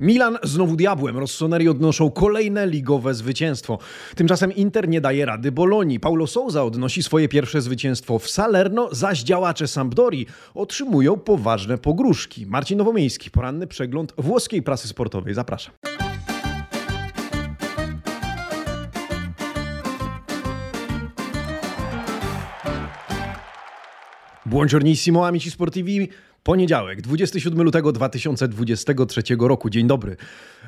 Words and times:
Milan 0.00 0.38
znowu 0.42 0.76
diabłem. 0.76 1.18
Rossoneri 1.18 1.68
odnoszą 1.68 2.10
kolejne 2.10 2.66
ligowe 2.66 3.14
zwycięstwo. 3.14 3.78
Tymczasem 4.14 4.52
Inter 4.52 4.88
nie 4.88 5.00
daje 5.00 5.26
rady 5.26 5.52
Bolonii. 5.52 6.00
Paulo 6.00 6.26
Souza 6.26 6.64
odnosi 6.64 7.02
swoje 7.02 7.28
pierwsze 7.28 7.60
zwycięstwo 7.60 8.18
w 8.18 8.30
Salerno, 8.30 8.88
zaś 8.92 9.22
działacze 9.22 9.68
Sampdori 9.68 10.26
otrzymują 10.54 11.16
poważne 11.16 11.78
pogróżki. 11.78 12.46
Marcin 12.46 12.78
Nowomiejski, 12.78 13.30
poranny 13.30 13.66
przegląd 13.66 14.12
włoskiej 14.18 14.62
prasy 14.62 14.88
sportowej. 14.88 15.34
Zapraszam. 15.34 15.74
Buongiornissimo, 24.46 25.26
amici 25.26 25.50
sportivi. 25.50 26.08
Poniedziałek, 26.46 27.02
27 27.02 27.62
lutego 27.62 27.92
2023 27.92 29.22
roku. 29.38 29.70
Dzień 29.70 29.86
dobry. 29.86 30.16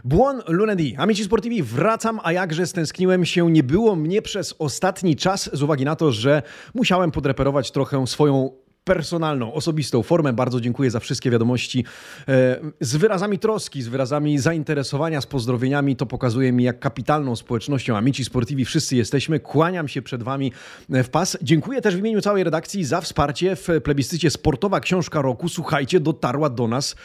Buon 0.04 0.42
lunedì. 0.48 0.96
Amici 0.96 1.24
sportivi, 1.24 1.62
wracam, 1.62 2.20
a 2.22 2.32
jakże 2.32 2.66
stęskniłem 2.66 3.24
się. 3.24 3.50
Nie 3.50 3.62
było 3.62 3.96
mnie 3.96 4.22
przez 4.22 4.54
ostatni 4.58 5.16
czas 5.16 5.50
z 5.52 5.62
uwagi 5.62 5.84
na 5.84 5.96
to, 5.96 6.12
że 6.12 6.42
musiałem 6.74 7.10
podreperować 7.10 7.70
trochę 7.70 8.06
swoją 8.06 8.50
personalną, 8.88 9.52
osobistą 9.52 10.02
formę. 10.02 10.32
Bardzo 10.32 10.60
dziękuję 10.60 10.90
za 10.90 11.00
wszystkie 11.00 11.30
wiadomości 11.30 11.84
e, 12.28 12.60
z 12.80 12.96
wyrazami 12.96 13.38
troski, 13.38 13.82
z 13.82 13.88
wyrazami 13.88 14.38
zainteresowania, 14.38 15.20
z 15.20 15.26
pozdrowieniami. 15.26 15.96
To 15.96 16.06
pokazuje 16.06 16.52
mi, 16.52 16.64
jak 16.64 16.78
kapitalną 16.78 17.36
społecznością 17.36 17.96
Amici 17.96 18.24
Sportivi 18.24 18.64
wszyscy 18.64 18.96
jesteśmy. 18.96 19.40
Kłaniam 19.40 19.88
się 19.88 20.02
przed 20.02 20.22
Wami 20.22 20.52
e, 20.92 21.02
w 21.02 21.10
pas. 21.10 21.38
Dziękuję 21.42 21.80
też 21.80 21.96
w 21.96 21.98
imieniu 21.98 22.20
całej 22.20 22.44
redakcji 22.44 22.84
za 22.84 23.00
wsparcie 23.00 23.56
w 23.56 23.68
plebiscycie 23.84 24.30
Sportowa 24.30 24.80
Książka 24.80 25.22
Roku. 25.22 25.48
Słuchajcie, 25.48 26.00
dotarła 26.00 26.50
do 26.50 26.68
nas 26.68 26.96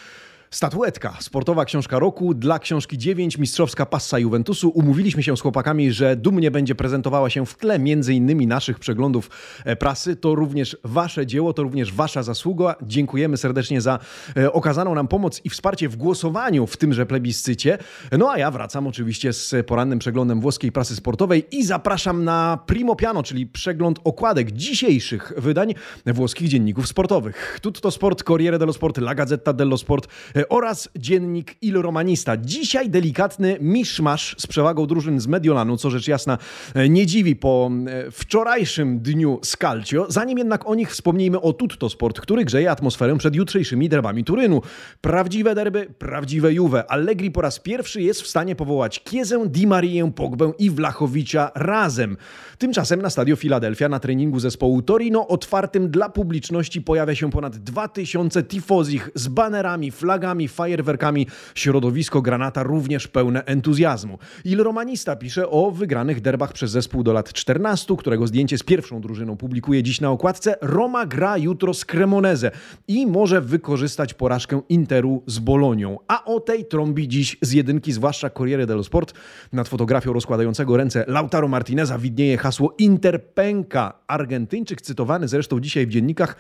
Statuetka, 0.54 1.18
sportowa 1.20 1.66
książka 1.66 2.00
roku 2.00 2.34
dla 2.34 2.60
książki 2.60 2.98
9, 2.98 3.38
mistrzowska 3.38 3.86
passa 3.86 4.20
Juventusu. 4.20 4.70
Umówiliśmy 4.70 5.24
się 5.24 5.38
z 5.38 5.42
chłopakami, 5.42 5.92
że 5.92 6.16
dumnie 6.16 6.52
będzie 6.52 6.76
prezentowała 6.76 7.30
się 7.30 7.46
w 7.46 7.58
tle 7.58 7.80
między 7.80 8.14
innymi 8.14 8.48
naszych 8.48 8.80
przeglądów 8.80 9.30
e, 9.66 9.76
prasy. 9.76 10.16
To 10.16 10.36
również 10.36 10.78
wasze 10.84 11.28
dzieło, 11.28 11.54
to 11.54 11.64
również 11.64 11.94
wasza 11.94 12.24
zasługa. 12.24 12.76
Dziękujemy 12.82 13.38
serdecznie 13.38 13.82
za 13.82 14.00
e, 14.38 14.52
okazaną 14.52 14.96
nam 14.96 15.08
pomoc 15.08 15.42
i 15.44 15.50
wsparcie 15.50 15.90
w 15.90 15.96
głosowaniu 15.96 16.68
w 16.68 16.78
tymże 16.78 17.06
plebiscycie. 17.06 17.78
No 18.18 18.32
a 18.32 18.38
ja 18.38 18.52
wracam 18.52 18.88
oczywiście 18.88 19.34
z 19.34 19.68
porannym 19.68 20.00
przeglądem 20.00 20.42
włoskiej 20.42 20.72
prasy 20.72 20.96
sportowej 20.96 21.46
i 21.52 21.64
zapraszam 21.64 22.24
na 22.24 22.60
Primo 22.66 22.96
Piano, 22.96 23.24
czyli 23.24 23.48
przegląd 23.48 24.00
okładek 24.04 24.52
dzisiejszych 24.52 25.34
wydań 25.38 25.74
włoskich 26.06 26.48
dzienników 26.48 26.88
sportowych. 26.88 27.60
Tutto 27.62 27.92
Sport, 27.92 28.24
Corriere 28.24 28.60
dello 28.60 28.74
Sport, 28.74 28.98
La 28.98 29.16
Gazzetta 29.16 29.54
dello 29.54 29.78
Sport, 29.78 30.08
oraz 30.50 30.90
dziennik 30.96 31.56
Il 31.62 31.82
Romanista. 31.82 32.38
Dzisiaj 32.38 32.90
delikatny 32.90 33.58
miszmasz 33.62 34.36
z 34.38 34.48
przewagą 34.48 34.88
drużyn 34.88 35.20
z 35.20 35.28
Mediolanu, 35.28 35.78
co 35.78 35.90
rzecz 35.90 36.08
jasna 36.08 36.38
e, 36.74 36.90
nie 36.90 37.06
dziwi 37.06 37.36
po 37.36 37.72
e, 37.88 38.12
wczorajszym 38.12 39.00
dniu 39.00 39.40
z 39.44 39.58
Calcio. 39.58 40.06
Zanim 40.10 40.38
jednak 40.38 40.70
o 40.70 40.76
nich 40.76 40.92
wspomnijmy 40.92 41.42
o 41.42 41.54
Tutto 41.54 41.90
Sport, 41.90 42.20
który 42.20 42.46
grzeje 42.46 42.72
atmosferę 42.72 43.18
przed 43.18 43.36
jutrzejszymi 43.36 43.90
derbami 43.90 44.24
Turynu. 44.24 44.62
Prawdziwe 45.02 45.56
derby, 45.56 45.88
prawdziwe 45.98 46.54
Juve. 46.54 46.84
Allegri 46.88 47.32
po 47.32 47.42
raz 47.42 47.60
pierwszy 47.60 48.02
jest 48.02 48.22
w 48.22 48.28
stanie 48.28 48.56
powołać 48.56 49.04
Kiezę, 49.04 49.48
Di 49.48 49.68
Marię, 49.68 50.12
Pogbę 50.16 50.52
i 50.60 50.70
Wlachowicza 50.70 51.52
razem. 51.56 52.18
Tymczasem 52.58 53.02
na 53.02 53.10
stadio 53.10 53.36
Philadelphia 53.36 53.90
na 53.90 54.00
treningu 54.00 54.40
zespołu 54.40 54.82
Torino 54.82 55.28
otwartym 55.28 55.92
dla 55.92 56.10
publiczności 56.10 56.82
pojawia 56.82 57.16
się 57.16 57.32
ponad 57.32 57.58
2000 57.58 58.44
tifozich 58.44 59.10
z 59.16 59.28
banerami, 59.28 59.92
flagami, 59.92 60.33
fireworkami, 60.34 60.48
fajerwerkami, 60.48 61.28
środowisko 61.56 62.22
Granata 62.22 62.64
również 62.64 63.08
pełne 63.08 63.46
entuzjazmu. 63.46 64.18
Il 64.46 64.64
Romanista 64.64 65.16
pisze 65.16 65.50
o 65.50 65.72
wygranych 65.72 66.22
derbach 66.22 66.54
przez 66.54 66.72
zespół 66.72 67.04
do 67.04 67.14
lat 67.14 67.34
14, 67.34 67.96
którego 67.98 68.28
zdjęcie 68.28 68.58
z 68.58 68.64
pierwszą 68.64 69.02
drużyną 69.02 69.38
publikuje 69.38 69.84
dziś 69.84 70.02
na 70.02 70.10
okładce. 70.10 70.56
Roma 70.62 71.06
gra 71.06 71.38
jutro 71.38 71.74
z 71.74 71.86
Cremoneze 71.86 72.52
i 72.88 73.08
może 73.08 73.42
wykorzystać 73.42 74.14
porażkę 74.14 74.62
Interu 74.70 75.24
z 75.28 75.40
Bolonią. 75.40 75.98
A 76.08 76.26
o 76.26 76.40
tej 76.40 76.66
trąbi 76.66 77.08
dziś 77.08 77.38
z 77.42 77.52
jedynki, 77.52 77.92
zwłaszcza 77.92 78.30
Corriere 78.30 78.66
dello 78.66 78.84
Sport. 78.84 79.14
Nad 79.54 79.68
fotografią 79.68 80.14
rozkładającego 80.14 80.78
ręce 80.78 81.06
Lautaro 81.08 81.48
Martineza 81.48 81.98
widnieje 81.98 82.38
hasło 82.38 82.76
Interpenka. 82.78 83.94
Argentyńczyk 84.08 84.82
cytowany 84.82 85.28
zresztą 85.28 85.60
dzisiaj 85.60 85.88
w 85.88 85.90
dziennikach, 85.90 86.36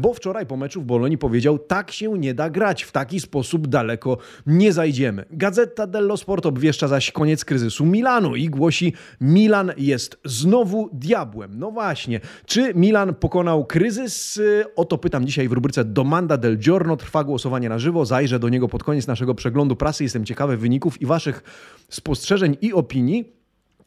bo 0.00 0.14
wczoraj 0.14 0.46
po 0.46 0.56
meczu 0.56 0.80
w 0.80 0.84
Bolonii 0.84 1.18
powiedział, 1.18 1.58
tak 1.58 1.90
się 1.90 2.18
nie 2.18 2.34
da 2.34 2.50
grać, 2.50 2.82
w 2.82 2.92
taki 2.92 3.20
sposób 3.20 3.37
sposób 3.38 3.66
daleko 3.66 4.18
nie 4.46 4.72
zajdziemy. 4.72 5.24
Gazeta 5.30 5.86
dello 5.86 6.16
Sport 6.16 6.46
obwieszcza 6.46 6.88
zaś 6.88 7.12
koniec 7.12 7.44
kryzysu 7.44 7.86
Milanu 7.86 8.36
i 8.36 8.50
głosi 8.50 8.92
Milan 9.20 9.72
jest 9.76 10.20
znowu 10.24 10.90
diabłem. 10.92 11.58
No 11.58 11.70
właśnie, 11.70 12.20
czy 12.46 12.74
Milan 12.74 13.14
pokonał 13.14 13.64
kryzys? 13.64 14.40
O 14.76 14.84
to 14.84 14.98
pytam 14.98 15.26
dzisiaj 15.26 15.48
w 15.48 15.52
rubryce 15.52 15.84
Domanda 15.84 16.36
del 16.36 16.58
Giorno. 16.58 16.96
Trwa 16.96 17.24
głosowanie 17.24 17.68
na 17.68 17.78
żywo. 17.78 18.04
Zajrzę 18.04 18.38
do 18.38 18.48
niego 18.48 18.68
pod 18.68 18.84
koniec 18.84 19.06
naszego 19.06 19.34
przeglądu 19.34 19.76
prasy. 19.76 20.04
Jestem 20.04 20.24
ciekawy 20.24 20.56
wyników 20.56 21.02
i 21.02 21.06
waszych 21.06 21.42
spostrzeżeń 21.88 22.56
i 22.60 22.72
opinii. 22.72 23.37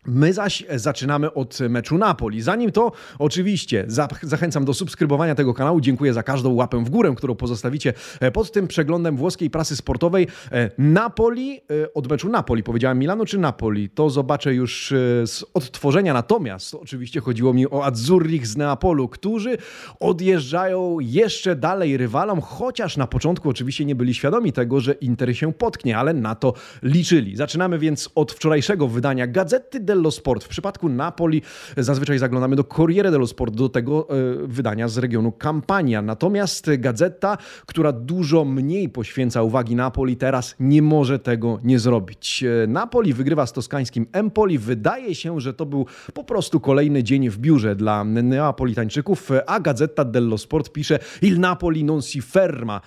My 0.06 0.34
zaś 0.34 0.64
zaczynamy 0.76 1.34
od 1.34 1.60
meczu 1.60 1.98
Napoli. 1.98 2.42
Zanim 2.42 2.72
to, 2.72 2.92
oczywiście, 3.20 3.86
zachęcam 4.24 4.66
do 4.66 4.74
subskrybowania 4.74 5.36
tego 5.36 5.54
kanału. 5.54 5.82
Dziękuję 5.82 6.14
za 6.14 6.24
każdą 6.24 6.54
łapę 6.54 6.84
w 6.84 6.90
górę, 6.90 7.14
którą 7.18 7.36
pozostawicie 7.36 7.94
e, 8.20 8.32
pod 8.32 8.52
tym 8.52 8.68
przeglądem 8.68 9.18
włoskiej 9.18 9.50
prasy 9.50 9.76
sportowej. 9.76 10.28
E, 10.52 10.72
Napoli, 10.78 11.62
e, 11.84 11.94
od 11.94 12.10
meczu 12.10 12.30
Napoli, 12.30 12.64
powiedziałem 12.64 13.00
Milano 13.00 13.26
czy 13.26 13.38
Napoli, 13.38 13.90
to 13.90 14.10
zobaczę 14.10 14.54
już 14.54 14.94
z 15.26 15.46
odtworzenia. 15.54 16.14
Natomiast 16.14 16.76
oczywiście 16.76 17.20
chodziło 17.20 17.54
mi 17.54 17.70
o 17.70 17.86
Azzurrich 17.86 18.48
z 18.48 18.58
Neapolu, 18.58 19.08
którzy 19.08 19.58
odjeżdżają 20.00 20.98
jeszcze 21.00 21.56
dalej 21.56 21.98
rywalom, 21.98 22.42
chociaż 22.42 22.98
na 22.98 23.08
początku 23.08 23.50
oczywiście 23.50 23.86
nie 23.86 23.96
byli 23.96 24.14
świadomi 24.14 24.54
tego, 24.54 24.80
że 24.80 24.94
Inter 24.94 25.38
się 25.38 25.54
potknie, 25.54 25.98
ale 25.98 26.14
na 26.14 26.36
to 26.36 26.54
liczyli. 26.84 27.36
Zaczynamy 27.36 27.80
więc 27.80 28.10
od 28.16 28.32
wczorajszego 28.32 28.88
wydania 28.88 29.28
Gazety 29.28 29.80
dello 29.92 30.12
Sport. 30.12 30.44
W 30.44 30.48
przypadku 30.48 30.90
Napoli 30.90 31.42
zazwyczaj 31.78 32.20
zaglądamy 32.20 32.56
do 32.56 32.64
Corriere 32.64 33.12
dello 33.12 33.28
Sport, 33.28 33.56
do 33.56 33.70
tego 33.70 34.08
e, 34.10 34.14
wydania 34.48 34.88
z 34.88 34.98
regionu 34.98 35.32
Campania. 35.32 36.02
Natomiast 36.02 36.70
gazeta, 36.78 37.38
która 37.66 37.92
dużo 37.92 38.46
mniej 38.46 38.90
poświęca 38.90 39.44
uwagi 39.44 39.76
Napoli, 39.76 40.18
teraz 40.18 40.56
nie 40.60 40.82
może 40.82 41.20
tego 41.20 41.60
nie 41.64 41.80
zrobić. 41.80 42.44
E, 42.44 42.68
Napoli 42.68 43.14
wygrywa 43.14 43.46
z 43.46 43.54
toskańskim 43.54 44.08
Empoli. 44.12 44.58
Wydaje 44.58 45.16
się, 45.16 45.40
że 45.40 45.54
to 45.54 45.66
był 45.66 45.86
po 46.14 46.24
prostu 46.24 46.60
kolejny 46.60 47.04
dzień 47.04 47.30
w 47.30 47.38
biurze 47.38 47.76
dla 47.76 48.04
Neapolitańczyków, 48.04 49.30
a 49.48 49.60
Gazeta 49.60 50.06
dello 50.06 50.38
Sport 50.38 50.72
pisze 50.72 51.00
Il 51.22 51.40
Napoli 51.40 51.84
non 51.84 52.02
si 52.02 52.22
ferma. 52.22 52.82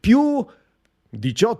Più 0.00 0.46
18, 1.12 1.56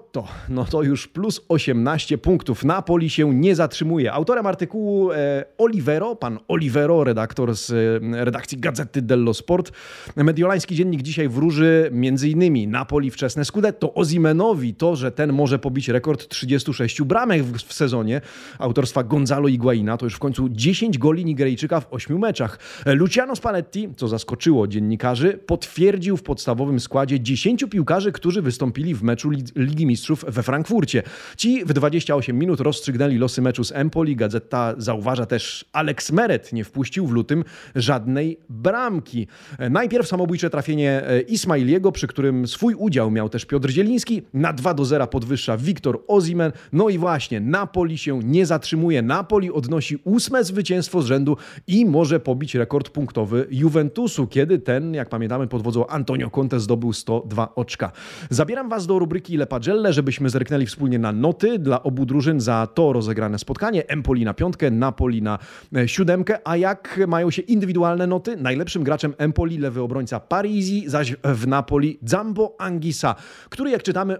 no 0.48 0.64
to 0.64 0.82
już 0.82 1.06
plus 1.06 1.40
18 1.48 2.18
punktów. 2.18 2.64
Napoli 2.64 3.10
się 3.10 3.34
nie 3.34 3.54
zatrzymuje. 3.54 4.12
Autorem 4.12 4.46
artykułu 4.46 5.12
e, 5.12 5.44
Olivero, 5.58 6.16
pan 6.16 6.38
Olivero, 6.48 7.04
redaktor 7.04 7.56
z 7.56 7.70
e, 7.70 8.24
redakcji 8.24 8.58
Gazety 8.58 9.02
dello 9.02 9.34
Sport. 9.34 9.72
Mediolański 10.16 10.74
dziennik 10.74 11.02
dzisiaj 11.02 11.28
wróży 11.28 11.90
m.in. 11.92 12.70
Napoli 12.70 13.10
wczesne 13.10 13.44
Scudetto, 13.44 13.94
Ozimenowi 13.94 14.74
to, 14.74 14.96
że 14.96 15.12
ten 15.12 15.32
może 15.32 15.58
pobić 15.58 15.88
rekord 15.88 16.28
36 16.28 17.02
bramek 17.02 17.44
w, 17.44 17.56
w 17.56 17.72
sezonie 17.72 18.20
autorstwa 18.58 19.04
Gonzalo 19.04 19.48
Higuaina. 19.48 19.96
To 19.96 20.06
już 20.06 20.14
w 20.14 20.18
końcu 20.18 20.48
10 20.48 20.98
goli 20.98 21.24
Nigeryjczyka 21.24 21.80
w 21.80 21.86
8 21.90 22.18
meczach. 22.18 22.58
Luciano 22.86 23.36
Spalletti, 23.36 23.88
co 23.96 24.08
zaskoczyło 24.08 24.68
dziennikarzy, 24.68 25.38
potwierdził 25.46 26.16
w 26.16 26.22
podstawowym 26.22 26.80
składzie 26.80 27.20
10 27.20 27.64
piłkarzy, 27.70 28.12
którzy 28.12 28.42
wystąpili 28.42 28.94
w 28.94 29.02
meczu 29.02 29.37
Ligi 29.56 29.86
Mistrzów 29.86 30.24
we 30.28 30.42
Frankfurcie. 30.42 31.02
Ci 31.36 31.64
w 31.64 31.72
28 31.72 32.38
minut 32.38 32.60
rozstrzygnęli 32.60 33.18
losy 33.18 33.42
meczu 33.42 33.64
z 33.64 33.72
Empoli. 33.72 34.16
Gazeta 34.16 34.74
zauważa 34.78 35.26
też, 35.26 35.64
Alex 35.72 36.12
Meret 36.12 36.52
nie 36.52 36.64
wpuścił 36.64 37.06
w 37.06 37.10
lutym 37.10 37.44
żadnej 37.74 38.38
bramki. 38.48 39.26
Najpierw 39.70 40.08
samobójcze 40.08 40.50
trafienie 40.50 41.02
e, 41.06 41.20
Ismailiego, 41.20 41.92
przy 41.92 42.06
którym 42.06 42.46
swój 42.46 42.74
udział 42.74 43.10
miał 43.10 43.28
też 43.28 43.44
Piotr 43.46 43.70
Zieliński. 43.70 44.22
Na 44.34 44.52
2 44.52 44.74
do 44.74 44.84
0 44.84 45.06
podwyższa 45.06 45.56
Wiktor 45.56 46.02
Ozimen. 46.08 46.52
No 46.72 46.88
i 46.88 46.98
właśnie, 46.98 47.40
Napoli 47.40 47.98
się 47.98 48.20
nie 48.24 48.46
zatrzymuje. 48.46 49.02
Napoli 49.02 49.50
odnosi 49.52 49.98
ósme 50.04 50.44
zwycięstwo 50.44 51.02
z 51.02 51.06
rzędu 51.06 51.36
i 51.66 51.86
może 51.86 52.20
pobić 52.20 52.54
rekord 52.54 52.90
punktowy 52.90 53.46
Juventusu, 53.50 54.26
kiedy 54.26 54.58
ten, 54.58 54.94
jak 54.94 55.08
pamiętamy, 55.08 55.46
pod 55.46 55.62
wodzą 55.62 55.86
Antonio 55.86 56.30
Conte 56.30 56.60
zdobył 56.60 56.92
102 56.92 57.54
oczka. 57.54 57.92
Zabieram 58.30 58.68
Was 58.68 58.86
do 58.86 58.98
rubryki 58.98 59.27
rubryki 59.28 59.36
Lepagelle, 59.36 59.92
żebyśmy 59.92 60.30
zerknęli 60.30 60.66
wspólnie 60.66 60.98
na 60.98 61.12
noty 61.12 61.58
dla 61.58 61.82
obu 61.82 62.06
drużyn 62.06 62.40
za 62.40 62.66
to 62.66 62.92
rozegrane 62.92 63.38
spotkanie. 63.38 63.88
Empoli 63.88 64.24
na 64.24 64.34
piątkę, 64.34 64.70
Napoli 64.70 65.22
na 65.22 65.38
e, 65.76 65.88
siódemkę. 65.88 66.38
A 66.44 66.56
jak 66.56 67.00
mają 67.06 67.30
się 67.30 67.42
indywidualne 67.42 68.06
noty? 68.06 68.36
Najlepszym 68.36 68.84
graczem 68.84 69.14
Empoli 69.18 69.58
lewy 69.58 69.82
obrońca 69.82 70.20
Parisi, 70.20 70.84
zaś 70.86 71.16
w 71.24 71.46
Napoli 71.46 71.98
Zambo 72.02 72.56
Angisa, 72.58 73.14
który 73.48 73.70
jak 73.70 73.82
czytamy 73.82 74.16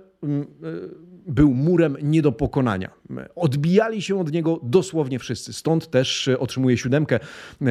był 1.26 1.54
murem 1.54 1.96
nie 2.02 2.22
do 2.22 2.32
pokonania. 2.32 2.90
Odbijali 3.36 4.02
się 4.02 4.20
od 4.20 4.32
niego 4.32 4.60
dosłownie 4.62 5.18
wszyscy. 5.18 5.52
Stąd 5.52 5.90
też 5.90 6.30
otrzymuje 6.38 6.76
siódemkę 6.76 7.20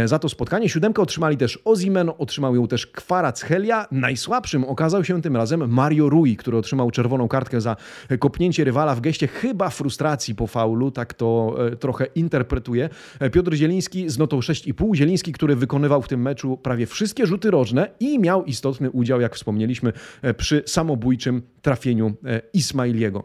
za 0.06 0.20
to 0.20 0.30
spotkanie. 0.30 0.70
Siódemkę 0.70 1.02
otrzymali 1.02 1.38
też 1.38 1.60
Ozimen, 1.66 2.12
otrzymał 2.18 2.56
ją 2.56 2.68
też 2.68 2.88
Kwarachelia. 2.88 3.88
Najsłabszym 3.92 4.64
okazał 4.64 5.04
się 5.04 5.22
tym 5.22 5.36
razem 5.36 5.70
Mario 5.70 6.10
Rui, 6.10 6.36
który 6.36 6.58
otrzymał 6.58 6.92
czerwoną 6.92 7.28
kartkę 7.28 7.62
za 7.62 7.76
kopnięcie 8.20 8.64
rywala 8.64 8.96
w 8.96 9.02
geście 9.02 9.28
chyba 9.28 9.70
frustracji 9.70 10.36
po 10.36 10.48
faulu, 10.48 10.92
tak 10.92 11.14
to 11.14 11.56
e, 11.68 11.76
trochę 11.76 12.06
interpretuje. 12.06 12.90
Piotr 13.32 13.54
Zieliński 13.54 14.10
z 14.10 14.18
notą 14.18 14.40
6,5. 14.40 14.96
Zieliński, 14.96 15.32
który 15.32 15.56
wykonywał 15.56 16.02
w 16.02 16.08
tym 16.08 16.22
meczu 16.22 16.58
prawie 16.58 16.86
wszystkie 16.86 17.26
rzuty 17.26 17.52
rożne 17.52 17.90
i 18.00 18.20
miał 18.20 18.46
istotny 18.46 18.92
udział, 18.92 19.22
jak 19.22 19.36
wspomnieliśmy, 19.36 19.94
e, 20.22 20.34
przy 20.34 20.64
samobójczym 20.66 21.42
trafieniu 21.62 22.14
e, 22.26 22.37
Ismailiego. 22.54 23.24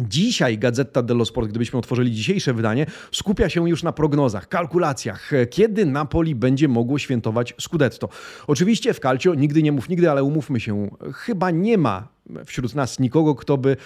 Dzisiaj 0.00 0.58
Gazeta 0.58 1.02
dello 1.02 1.24
Sport, 1.24 1.48
gdybyśmy 1.48 1.78
otworzyli 1.78 2.12
dzisiejsze 2.12 2.54
wydanie, 2.54 2.86
skupia 3.12 3.48
się 3.48 3.68
już 3.68 3.82
na 3.82 3.92
prognozach, 3.92 4.48
kalkulacjach, 4.48 5.30
kiedy 5.50 5.86
Napoli 5.86 6.34
będzie 6.34 6.68
mogło 6.68 6.98
świętować 6.98 7.54
Scudetto. 7.60 8.08
Oczywiście 8.46 8.94
w 8.94 9.00
Calcio 9.00 9.34
nigdy 9.34 9.62
nie 9.62 9.72
mów 9.72 9.88
nigdy, 9.88 10.10
ale 10.10 10.24
umówmy 10.24 10.60
się, 10.60 10.90
chyba 11.14 11.50
nie 11.50 11.78
ma 11.78 12.08
wśród 12.44 12.74
nas 12.74 12.98
nikogo, 12.98 13.34
kto 13.34 13.58
by 13.58 13.76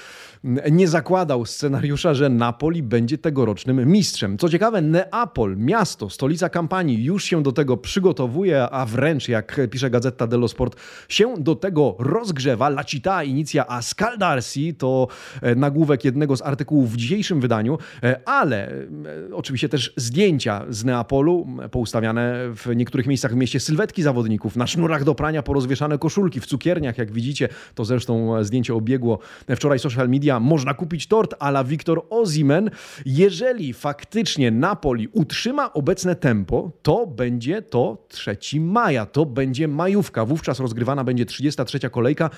nie 0.70 0.88
zakładał 0.88 1.46
scenariusza, 1.46 2.14
że 2.14 2.28
Napoli 2.28 2.82
będzie 2.82 3.18
tegorocznym 3.18 3.92
mistrzem. 3.92 4.38
Co 4.38 4.48
ciekawe, 4.48 4.82
Neapol, 4.82 5.56
miasto, 5.56 6.10
stolica 6.10 6.48
kampanii, 6.48 7.04
już 7.04 7.24
się 7.24 7.42
do 7.42 7.52
tego 7.52 7.76
przygotowuje, 7.76 8.70
a 8.70 8.86
wręcz, 8.86 9.28
jak 9.28 9.60
pisze 9.70 9.90
Gazeta 9.90 10.26
dello 10.26 10.48
Sport, 10.48 10.76
się 11.08 11.34
do 11.38 11.54
tego 11.54 11.96
rozgrzewa. 11.98 12.66
La 12.66 12.82
città 12.82 13.26
inicja 13.26 13.66
a 13.66 13.82
scaldarsi 13.82 14.74
to 14.74 15.08
e, 15.42 15.54
nagłówek 15.54 16.04
jednego 16.04 16.36
z 16.36 16.42
artykułów 16.42 16.92
w 16.92 16.96
dzisiejszym 16.96 17.40
wydaniu, 17.40 17.78
e, 18.02 18.28
ale 18.28 18.70
e, 18.70 18.84
oczywiście 19.32 19.68
też 19.68 19.92
zdjęcia 19.96 20.64
z 20.68 20.84
Neapolu, 20.84 21.46
poustawiane 21.70 22.34
w 22.54 22.76
niektórych 22.76 23.06
miejscach 23.06 23.32
w 23.32 23.36
mieście 23.36 23.60
sylwetki 23.60 24.02
zawodników, 24.02 24.56
na 24.56 24.66
sznurach 24.66 25.04
do 25.04 25.14
prania 25.14 25.42
porozwieszane 25.42 25.98
koszulki, 25.98 26.40
w 26.40 26.46
cukierniach, 26.46 26.98
jak 26.98 27.12
widzicie, 27.12 27.48
to 27.74 27.84
zresztą 27.84 28.25
zdjęcie 28.44 28.74
obiegło 28.74 29.18
wczoraj 29.56 29.78
social 29.78 30.08
media, 30.08 30.40
można 30.40 30.74
kupić 30.74 31.06
tort 31.06 31.34
ala 31.38 31.64
Wiktor 31.64 32.02
Ozimen. 32.10 32.70
Jeżeli 33.06 33.72
faktycznie 33.72 34.50
Napoli 34.50 35.08
utrzyma 35.12 35.72
obecne 35.72 36.16
tempo, 36.16 36.70
to 36.82 37.06
będzie 37.06 37.62
to 37.62 38.06
3 38.08 38.36
maja, 38.60 39.06
to 39.06 39.26
będzie 39.26 39.68
majówka. 39.68 40.24
Wówczas 40.24 40.60
rozgrywana 40.60 41.04
będzie 41.04 41.26
33 41.26 41.80
kolejka, 41.90 42.30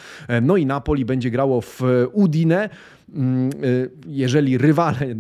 no 0.43 0.56
i 0.56 0.67
Napoli 0.67 1.05
będzie 1.05 1.31
grało 1.31 1.61
w 1.61 1.81
Udine. 2.12 2.69
Mm, 3.14 3.50
y, 3.64 3.90
jeżeli 4.06 4.58
rywale 4.58 5.14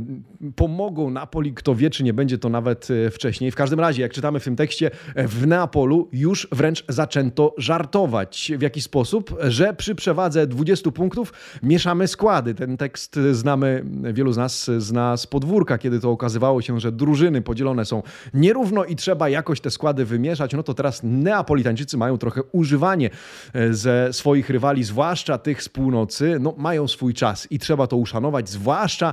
pomogą 0.56 1.10
Napoli, 1.10 1.54
kto 1.54 1.74
wie, 1.74 1.90
czy 1.90 2.04
nie 2.04 2.14
będzie 2.14 2.38
to 2.38 2.48
nawet 2.48 2.90
y, 2.90 3.10
wcześniej. 3.10 3.50
W 3.50 3.54
każdym 3.54 3.80
razie, 3.80 4.02
jak 4.02 4.12
czytamy 4.12 4.40
w 4.40 4.44
tym 4.44 4.56
tekście, 4.56 4.90
w 5.16 5.46
Neapolu 5.46 6.08
już 6.12 6.48
wręcz 6.52 6.84
zaczęto 6.88 7.54
żartować. 7.58 8.52
W 8.58 8.62
jaki 8.62 8.80
sposób? 8.80 9.34
Że 9.48 9.74
przy 9.74 9.94
przewadze 9.94 10.46
20 10.46 10.90
punktów 10.90 11.32
mieszamy 11.62 12.08
składy. 12.08 12.54
Ten 12.54 12.76
tekst 12.76 13.18
znamy, 13.32 13.84
wielu 14.12 14.32
z 14.32 14.36
nas 14.36 14.70
zna 14.78 15.16
z 15.16 15.26
podwórka, 15.26 15.78
kiedy 15.78 16.00
to 16.00 16.10
okazywało 16.10 16.62
się, 16.62 16.80
że 16.80 16.92
drużyny 16.92 17.42
podzielone 17.42 17.84
są 17.84 18.02
nierówno 18.34 18.84
i 18.84 18.96
trzeba 18.96 19.28
jakoś 19.28 19.60
te 19.60 19.70
składy 19.70 20.04
wymieszać. 20.04 20.52
No 20.52 20.62
to 20.62 20.74
teraz 20.74 21.00
Neapolitańczycy 21.02 21.96
mają 21.96 22.18
trochę 22.18 22.42
używanie 22.52 23.10
e, 23.54 23.74
ze 23.74 24.12
swoich 24.12 24.50
rywali, 24.50 24.84
zwłaszcza 24.84 25.38
tych 25.38 25.62
z 25.62 25.68
północy. 25.68 26.36
No, 26.40 26.54
mają 26.58 26.88
swój 26.88 27.14
czas 27.14 27.46
i 27.50 27.58
trzeba 27.58 27.77
trzeba 27.78 27.86
to 27.86 27.96
uszanować, 27.96 28.48
zwłaszcza, 28.48 29.12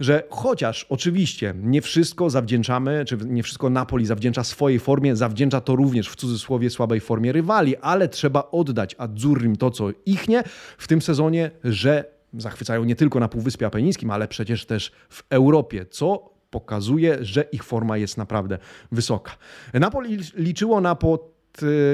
że 0.00 0.22
chociaż 0.30 0.86
oczywiście 0.88 1.54
nie 1.62 1.82
wszystko 1.82 2.30
zawdzięczamy, 2.30 3.04
czy 3.04 3.16
nie 3.16 3.42
wszystko 3.42 3.70
Napoli 3.70 4.06
zawdzięcza 4.06 4.44
swojej 4.44 4.78
formie, 4.78 5.16
zawdzięcza 5.16 5.60
to 5.60 5.76
również 5.76 6.08
w 6.08 6.16
cudzysłowie 6.16 6.70
słabej 6.70 7.00
formie 7.00 7.32
rywali, 7.32 7.76
ale 7.76 8.08
trzeba 8.08 8.48
oddać 8.50 8.94
Azzurrim 8.98 9.56
to, 9.56 9.70
co 9.70 9.88
ich 10.06 10.28
nie 10.28 10.42
w 10.78 10.88
tym 10.88 11.02
sezonie, 11.02 11.50
że 11.64 12.04
zachwycają 12.38 12.84
nie 12.84 12.96
tylko 12.96 13.20
na 13.20 13.28
Półwyspie 13.28 13.66
Apenińskim, 13.66 14.10
ale 14.10 14.28
przecież 14.28 14.66
też 14.66 14.92
w 15.08 15.22
Europie, 15.30 15.86
co 15.86 16.30
pokazuje, 16.50 17.18
że 17.20 17.42
ich 17.42 17.64
forma 17.64 17.96
jest 17.96 18.16
naprawdę 18.16 18.58
wysoka. 18.92 19.32
Napoli 19.74 20.18
liczyło 20.34 20.80
na 20.80 20.94
po 20.94 21.35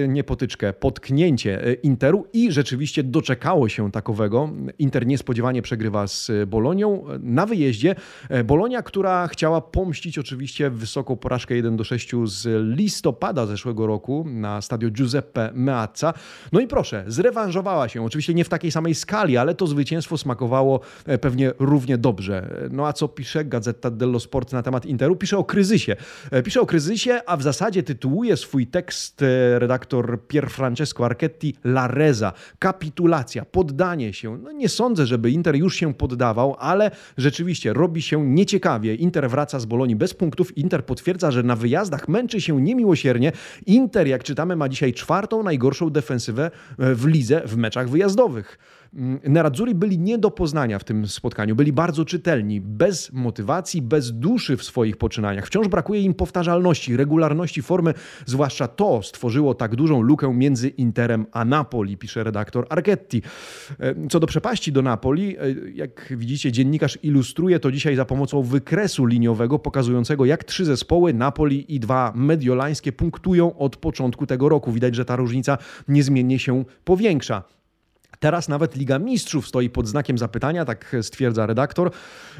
nie 0.08 0.24
potyczkę, 0.24 0.72
potknięcie 0.72 1.66
y, 1.66 1.74
Interu 1.74 2.26
i 2.32 2.52
rzeczywiście 2.52 3.02
doczekało 3.02 3.68
się 3.68 3.92
takowego. 3.92 4.50
Inter 4.78 5.06
niespodziewanie 5.06 5.62
przegrywa 5.62 6.06
z 6.06 6.30
Bolonią 6.46 7.04
na 7.20 7.46
wyjeździe. 7.46 7.94
E, 8.28 8.44
Bolonia, 8.44 8.82
która 8.82 9.28
chciała 9.28 9.60
pomścić 9.60 10.18
oczywiście 10.18 10.70
wysoką 10.70 11.16
porażkę 11.16 11.54
1 11.54 11.76
do 11.76 11.84
6 11.84 12.12
z 12.24 12.48
listopada 12.76 13.46
zeszłego 13.46 13.86
roku 13.86 14.24
na 14.28 14.62
stadio 14.62 14.90
Giuseppe 14.90 15.50
Meazza. 15.54 16.14
No 16.52 16.60
i 16.60 16.66
proszę, 16.66 17.04
zrewanżowała 17.06 17.88
się. 17.88 18.04
Oczywiście 18.04 18.34
nie 18.34 18.44
w 18.44 18.48
takiej 18.48 18.70
samej 18.70 18.94
skali, 18.94 19.36
ale 19.36 19.54
to 19.54 19.66
zwycięstwo 19.66 20.18
smakowało 20.18 20.80
e, 21.06 21.18
pewnie 21.18 21.52
równie 21.58 21.98
dobrze. 21.98 22.68
No 22.70 22.86
a 22.86 22.92
co 22.92 23.08
pisze 23.08 23.44
Gazeta 23.44 23.90
dello 23.90 24.20
Sport 24.20 24.52
na 24.52 24.62
temat 24.62 24.86
Interu? 24.86 25.16
Pisze 25.16 25.38
o 25.38 25.44
kryzysie. 25.44 25.96
E, 26.30 26.42
pisze 26.42 26.60
o 26.60 26.66
kryzysie, 26.66 27.20
a 27.26 27.36
w 27.36 27.42
zasadzie 27.42 27.82
tytułuje 27.82 28.36
swój 28.36 28.66
tekst 28.66 29.24
redaktor 29.58 30.20
Pier 30.28 30.50
Francesco 30.50 31.04
Archetti, 31.04 31.54
La 31.64 31.86
Reza, 31.88 32.32
kapitulacja, 32.58 33.44
poddanie 33.44 34.12
się. 34.12 34.38
No 34.38 34.52
nie 34.52 34.68
sądzę, 34.68 35.06
żeby 35.06 35.30
Inter 35.30 35.56
już 35.56 35.76
się 35.76 35.94
poddawał, 35.94 36.56
ale 36.58 36.90
rzeczywiście 37.16 37.72
robi 37.72 38.02
się 38.02 38.26
nieciekawie. 38.26 38.94
Inter 38.94 39.30
wraca 39.30 39.60
z 39.60 39.64
Bolonii 39.64 39.96
bez 39.96 40.14
punktów. 40.14 40.58
Inter 40.58 40.84
potwierdza, 40.84 41.30
że 41.30 41.42
na 41.42 41.56
wyjazdach 41.56 42.08
męczy 42.08 42.40
się 42.40 42.62
niemiłosiernie. 42.62 43.32
Inter, 43.66 44.06
jak 44.06 44.24
czytamy, 44.24 44.56
ma 44.56 44.68
dzisiaj 44.68 44.92
czwartą 44.92 45.42
najgorszą 45.42 45.90
defensywę 45.90 46.50
w 46.78 47.06
lidze 47.06 47.42
w 47.46 47.56
meczach 47.56 47.88
wyjazdowych. 47.88 48.58
Mm, 48.94 49.20
Nerazzurri 49.24 49.74
byli 49.74 49.98
nie 49.98 50.18
do 50.18 50.30
poznania 50.30 50.78
w 50.78 50.84
tym 50.84 51.06
spotkaniu, 51.06 51.56
byli 51.56 51.72
bardzo 51.72 52.04
czytelni, 52.04 52.60
bez 52.60 53.12
motywacji, 53.12 53.82
bez 53.82 54.12
duszy 54.12 54.56
w 54.56 54.64
swoich 54.64 54.96
poczynaniach. 54.96 55.46
Wciąż 55.46 55.68
brakuje 55.68 56.00
im 56.00 56.14
powtarzalności, 56.14 56.96
regularności 56.96 57.62
formy, 57.62 57.94
zwłaszcza 58.26 58.68
to 58.68 59.02
stworzyło 59.02 59.54
tak 59.54 59.76
dużą 59.76 60.00
lukę 60.00 60.34
między 60.34 60.68
Interem 60.68 61.26
a 61.32 61.44
Napoli, 61.44 61.96
pisze 61.96 62.24
redaktor 62.24 62.66
Archetti. 62.70 63.22
E, 63.80 64.08
co 64.08 64.20
do 64.20 64.26
przepaści 64.26 64.72
do 64.72 64.82
Napoli, 64.82 65.36
e, 65.36 65.40
jak 65.74 66.12
widzicie, 66.16 66.52
dziennikarz 66.52 66.98
ilustruje 67.02 67.60
to 67.60 67.72
dzisiaj 67.72 67.96
za 67.96 68.04
pomocą 68.04 68.42
wykresu 68.42 69.06
liniowego 69.06 69.58
pokazującego, 69.58 70.24
jak 70.24 70.44
trzy 70.44 70.64
zespoły, 70.64 71.14
Napoli 71.14 71.74
i 71.74 71.80
dwa 71.80 72.12
mediolańskie, 72.14 72.92
punktują 72.92 73.58
od 73.58 73.76
początku 73.76 74.26
tego 74.26 74.48
roku. 74.48 74.72
Widać, 74.72 74.94
że 74.94 75.04
ta 75.04 75.16
różnica 75.16 75.58
niezmiennie 75.88 76.38
się 76.38 76.64
powiększa. 76.84 77.42
Teraz 78.22 78.48
nawet 78.48 78.76
Liga 78.76 78.98
Mistrzów 78.98 79.48
stoi 79.48 79.70
pod 79.70 79.88
znakiem 79.88 80.18
zapytania, 80.18 80.64
tak 80.64 80.96
stwierdza 81.02 81.46
redaktor. 81.46 81.90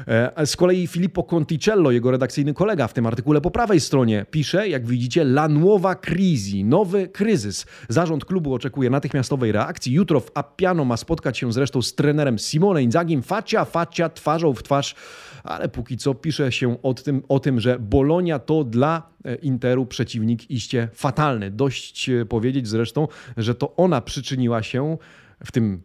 E, 0.07 0.45
z 0.45 0.55
kolei 0.55 0.87
Filippo 0.87 1.23
Conticello, 1.23 1.91
jego 1.91 2.11
redakcyjny 2.11 2.53
kolega 2.53 2.87
w 2.87 2.93
tym 2.93 3.05
artykule 3.05 3.41
po 3.41 3.51
prawej 3.51 3.79
stronie, 3.79 4.25
pisze, 4.31 4.69
jak 4.69 4.87
widzicie, 4.87 5.21
la 5.21 5.47
nuova 5.47 5.95
crisi, 5.95 6.63
nowy 6.63 7.07
kryzys. 7.07 7.65
Zarząd 7.89 8.25
klubu 8.25 8.53
oczekuje 8.53 8.89
natychmiastowej 8.89 9.51
reakcji. 9.51 9.93
Jutro 9.93 10.19
w 10.19 10.31
Appiano 10.33 10.85
ma 10.85 10.97
spotkać 10.97 11.37
się 11.37 11.53
zresztą 11.53 11.81
z 11.81 11.95
trenerem 11.95 12.39
Simone 12.39 12.83
Inzagim, 12.83 13.23
facia, 13.23 13.65
facia, 13.65 14.09
twarzą 14.09 14.53
w 14.53 14.63
twarz, 14.63 14.95
ale 15.43 15.69
póki 15.69 15.97
co 15.97 16.13
pisze 16.13 16.51
się 16.51 16.81
o 16.83 16.93
tym, 16.93 17.23
o 17.29 17.39
tym 17.39 17.59
że 17.59 17.79
Bolonia 17.79 18.39
to 18.39 18.63
dla 18.63 19.09
e, 19.25 19.35
Interu 19.35 19.85
przeciwnik 19.85 20.51
iście 20.51 20.89
fatalny. 20.93 21.51
Dość 21.51 22.09
e, 22.09 22.25
powiedzieć 22.25 22.67
zresztą, 22.67 23.07
że 23.37 23.55
to 23.55 23.75
ona 23.75 24.01
przyczyniła 24.01 24.63
się 24.63 24.97
w 25.45 25.51
tym 25.51 25.83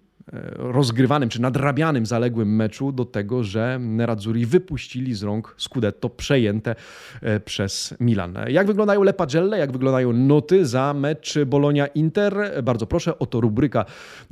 rozgrywanym 0.56 1.28
czy 1.28 1.40
nadrabianym 1.40 2.06
zaległym 2.06 2.56
meczu 2.56 2.92
do 2.92 3.04
tego, 3.04 3.44
że 3.44 3.78
Nerazzurri 3.80 4.46
wypuścili 4.46 5.14
z 5.14 5.22
rąk 5.22 5.54
Scudetto 5.56 6.10
przejęte 6.10 6.74
e, 7.22 7.40
przez 7.40 7.94
Milan. 8.00 8.34
Jak 8.48 8.66
wyglądają 8.66 9.02
Le 9.02 9.12
Pagelle, 9.12 9.58
jak 9.58 9.72
wyglądają 9.72 10.12
noty 10.12 10.66
za 10.66 10.94
mecz 10.94 11.38
Bolonia-Inter? 11.46 12.62
Bardzo 12.62 12.86
proszę, 12.86 13.18
oto 13.18 13.40
rubryka 13.40 13.84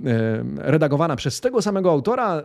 e, 0.04 0.44
redagowana 0.56 1.16
przez 1.16 1.40
tego 1.40 1.62
samego 1.62 1.90
autora. 1.90 2.42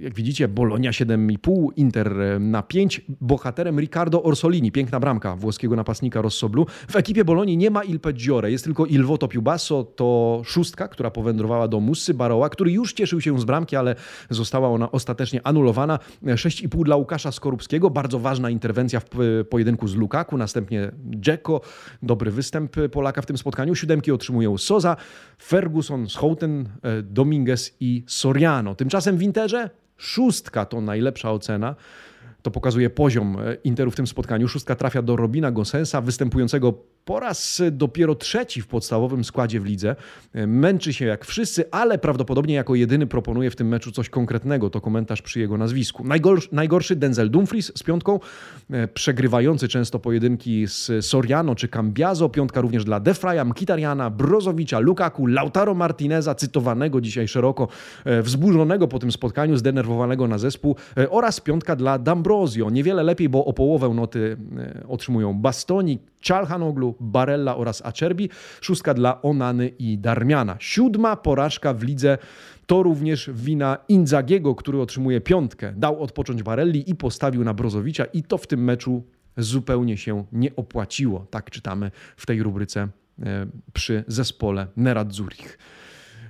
Jak 0.00 0.14
widzicie, 0.14 0.48
Bolonia 0.48 0.90
7,5, 0.90 1.68
Inter 1.76 2.14
na 2.40 2.62
5. 2.62 3.00
Bohaterem 3.20 3.80
Riccardo 3.80 4.22
Orsolini, 4.22 4.72
piękna 4.72 5.00
bramka 5.00 5.36
włoskiego 5.36 5.76
napastnika 5.76 6.22
Rossoblu. 6.22 6.66
W 6.90 6.96
ekipie 6.96 7.24
Bolonii 7.24 7.56
nie 7.56 7.70
ma 7.70 7.84
Il 7.84 8.00
Peggiore, 8.00 8.50
jest 8.50 8.64
tylko 8.64 8.86
Il 8.86 9.04
Voto 9.04 9.28
Più 9.28 9.42
Basso, 9.42 9.84
to 9.84 10.40
szóstka, 10.44 10.88
która 10.88 11.10
powędrowała 11.10 11.68
do 11.68 11.80
Mussy 11.80 12.14
Baroła, 12.14 12.48
który 12.48 12.77
już 12.78 12.92
cieszył 12.92 13.20
się 13.20 13.40
z 13.40 13.44
bramki, 13.44 13.76
ale 13.76 13.94
została 14.30 14.68
ona 14.68 14.92
ostatecznie 14.92 15.46
anulowana. 15.46 15.98
6,5 16.22 16.84
dla 16.84 16.96
Łukasza 16.96 17.32
Skorupskiego, 17.32 17.90
bardzo 17.90 18.18
ważna 18.18 18.50
interwencja 18.50 19.00
w 19.00 19.08
pojedynku 19.50 19.88
z 19.88 19.94
Lukaku, 19.94 20.36
następnie 20.36 20.90
Dzeko, 21.16 21.60
dobry 22.02 22.30
występ 22.30 22.76
Polaka 22.92 23.22
w 23.22 23.26
tym 23.26 23.38
spotkaniu. 23.38 23.74
Siódemki 23.74 24.12
otrzymują 24.12 24.58
Soza, 24.58 24.96
Ferguson, 25.42 26.08
Schouten, 26.08 26.68
Dominguez 27.02 27.76
i 27.80 28.04
Soriano. 28.06 28.74
Tymczasem 28.74 29.16
w 29.16 29.22
Interze 29.22 29.70
szóstka 29.96 30.64
to 30.64 30.80
najlepsza 30.80 31.32
ocena. 31.32 31.74
To 32.48 32.52
pokazuje 32.52 32.90
poziom 32.90 33.36
Interu 33.64 33.90
w 33.90 33.96
tym 33.96 34.06
spotkaniu. 34.06 34.48
Szóstka 34.48 34.74
trafia 34.74 35.02
do 35.02 35.16
Robina 35.16 35.50
Gosensa, 35.50 36.00
występującego 36.00 36.74
po 37.08 37.20
raz 37.20 37.62
dopiero 37.72 38.14
trzeci 38.14 38.62
w 38.62 38.66
podstawowym 38.66 39.24
składzie 39.24 39.60
w 39.60 39.64
lidze. 39.64 39.96
Męczy 40.34 40.92
się 40.92 41.04
jak 41.04 41.24
wszyscy, 41.24 41.70
ale 41.70 41.98
prawdopodobnie 41.98 42.54
jako 42.54 42.74
jedyny 42.74 43.06
proponuje 43.06 43.50
w 43.50 43.56
tym 43.56 43.68
meczu 43.68 43.92
coś 43.92 44.08
konkretnego. 44.08 44.70
To 44.70 44.80
komentarz 44.80 45.22
przy 45.22 45.40
jego 45.40 45.58
nazwisku. 45.58 46.04
Najgorszy, 46.04 46.48
najgorszy 46.52 46.96
Denzel 46.96 47.30
Dumfries 47.30 47.72
z 47.78 47.82
piątką, 47.82 48.20
e, 48.70 48.88
przegrywający 48.88 49.68
często 49.68 49.98
pojedynki 49.98 50.66
z 50.66 51.06
Soriano 51.06 51.54
czy 51.54 51.68
Cambiazo. 51.68 52.28
Piątka 52.28 52.60
również 52.60 52.84
dla 52.84 53.00
Defraja, 53.00 53.44
Mkitariana, 53.44 54.10
Brozowicza, 54.10 54.78
Lukaku, 54.78 55.26
Lautaro 55.26 55.74
Martineza, 55.74 56.34
cytowanego 56.34 57.00
dzisiaj 57.00 57.28
szeroko, 57.28 57.68
e, 58.04 58.22
wzburzonego 58.22 58.88
po 58.88 58.98
tym 58.98 59.12
spotkaniu, 59.12 59.56
zdenerwowanego 59.56 60.28
na 60.28 60.38
zespół 60.38 60.76
e, 60.96 61.10
oraz 61.10 61.40
piątka 61.40 61.76
dla 61.76 61.98
Niewiele 62.70 63.02
lepiej, 63.02 63.28
bo 63.28 63.44
o 63.44 63.52
połowę 63.52 63.88
noty 63.88 64.36
otrzymują 64.88 65.34
Bastoni, 65.34 65.98
Czalhanoglu, 66.20 66.94
Barella 67.00 67.56
oraz 67.56 67.86
Acerbi. 67.86 68.30
Szóstka 68.60 68.94
dla 68.94 69.22
Onany 69.22 69.68
i 69.68 69.98
Darmiana. 69.98 70.56
Siódma 70.58 71.16
porażka 71.16 71.74
w 71.74 71.82
lidze 71.82 72.18
to 72.66 72.82
również 72.82 73.30
wina 73.34 73.78
Inzagiego, 73.88 74.54
który 74.54 74.80
otrzymuje 74.80 75.20
piątkę. 75.20 75.72
Dał 75.76 76.02
odpocząć 76.02 76.42
Barelli 76.42 76.90
i 76.90 76.94
postawił 76.94 77.44
na 77.44 77.54
Brozowicza 77.54 78.04
i 78.04 78.22
to 78.22 78.38
w 78.38 78.46
tym 78.46 78.64
meczu 78.64 79.02
zupełnie 79.36 79.96
się 79.96 80.24
nie 80.32 80.56
opłaciło. 80.56 81.26
Tak 81.30 81.50
czytamy 81.50 81.90
w 82.16 82.26
tej 82.26 82.42
rubryce 82.42 82.88
e, 83.22 83.46
przy 83.72 84.04
zespole 84.06 84.66
Nerad 84.76 85.14
Zurich. 85.14 85.58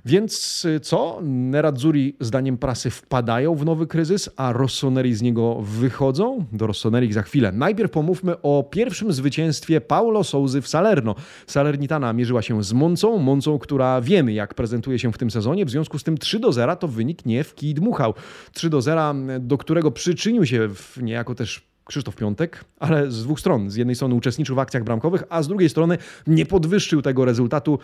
Więc 0.05 0.64
y, 0.64 0.81
co? 0.81 1.21
Nerazzurri 1.23 2.17
zdaniem 2.21 2.59
prasy 2.59 2.90
wpadają 2.90 3.55
w 3.55 3.64
nowy 3.64 3.87
kryzys, 3.87 4.31
a 4.37 4.52
Rossoneri 4.52 5.14
z 5.14 5.23
niego 5.23 5.55
wychodzą? 5.62 6.45
Do 6.52 6.67
Rossoneri 6.67 7.12
za 7.12 7.23
chwilę. 7.23 7.52
Najpierw 7.52 7.90
pomówmy 7.90 8.43
o 8.43 8.69
pierwszym 8.71 9.12
zwycięstwie 9.12 9.81
Paulo 9.81 10.25
Souzy 10.25 10.62
w 10.62 10.69
Salerno. 10.69 11.14
Salernitana 11.47 12.12
mierzyła 12.12 12.43
się 12.43 12.64
z 12.64 12.73
Moncą, 12.73 13.19
Moncą, 13.19 13.59
która 13.59 14.00
wiemy 14.00 14.33
jak 14.33 14.55
prezentuje 14.55 14.99
się 14.99 15.12
w 15.12 15.19
tym 15.19 15.31
sezonie, 15.31 15.64
w 15.64 15.71
związku 15.71 15.99
z 15.99 16.05
tym 16.05 16.19
3 16.19 16.38
do 16.38 16.52
0 16.52 16.76
to 16.76 16.88
wynik 16.88 17.26
nie 17.26 17.45
w 17.45 17.55
kij 17.55 17.75
dmuchał. 17.75 18.14
3 18.52 18.71
do 18.71 18.81
0, 18.81 19.14
do 19.40 19.59
którego 19.59 19.90
przyczynił 19.90 20.47
się 20.47 20.69
niejako 21.02 21.35
też 21.35 21.69
Krzysztof 21.88 22.17
Piątek, 22.17 22.64
ale 22.78 23.11
z 23.11 23.23
dwóch 23.23 23.40
stron. 23.40 23.71
Z 23.71 23.76
jednej 23.76 23.97
strony 23.97 24.14
uczestniczył 24.14 24.57
w 24.57 24.59
akcjach 24.59 24.85
bramkowych, 24.85 25.25
a 25.28 25.43
z 25.43 25.49
drugiej 25.49 25.69
strony 25.69 25.99
nie 26.26 26.47
podwyższył 26.47 27.02
tego 27.02 27.25
rezultatu 27.25 27.78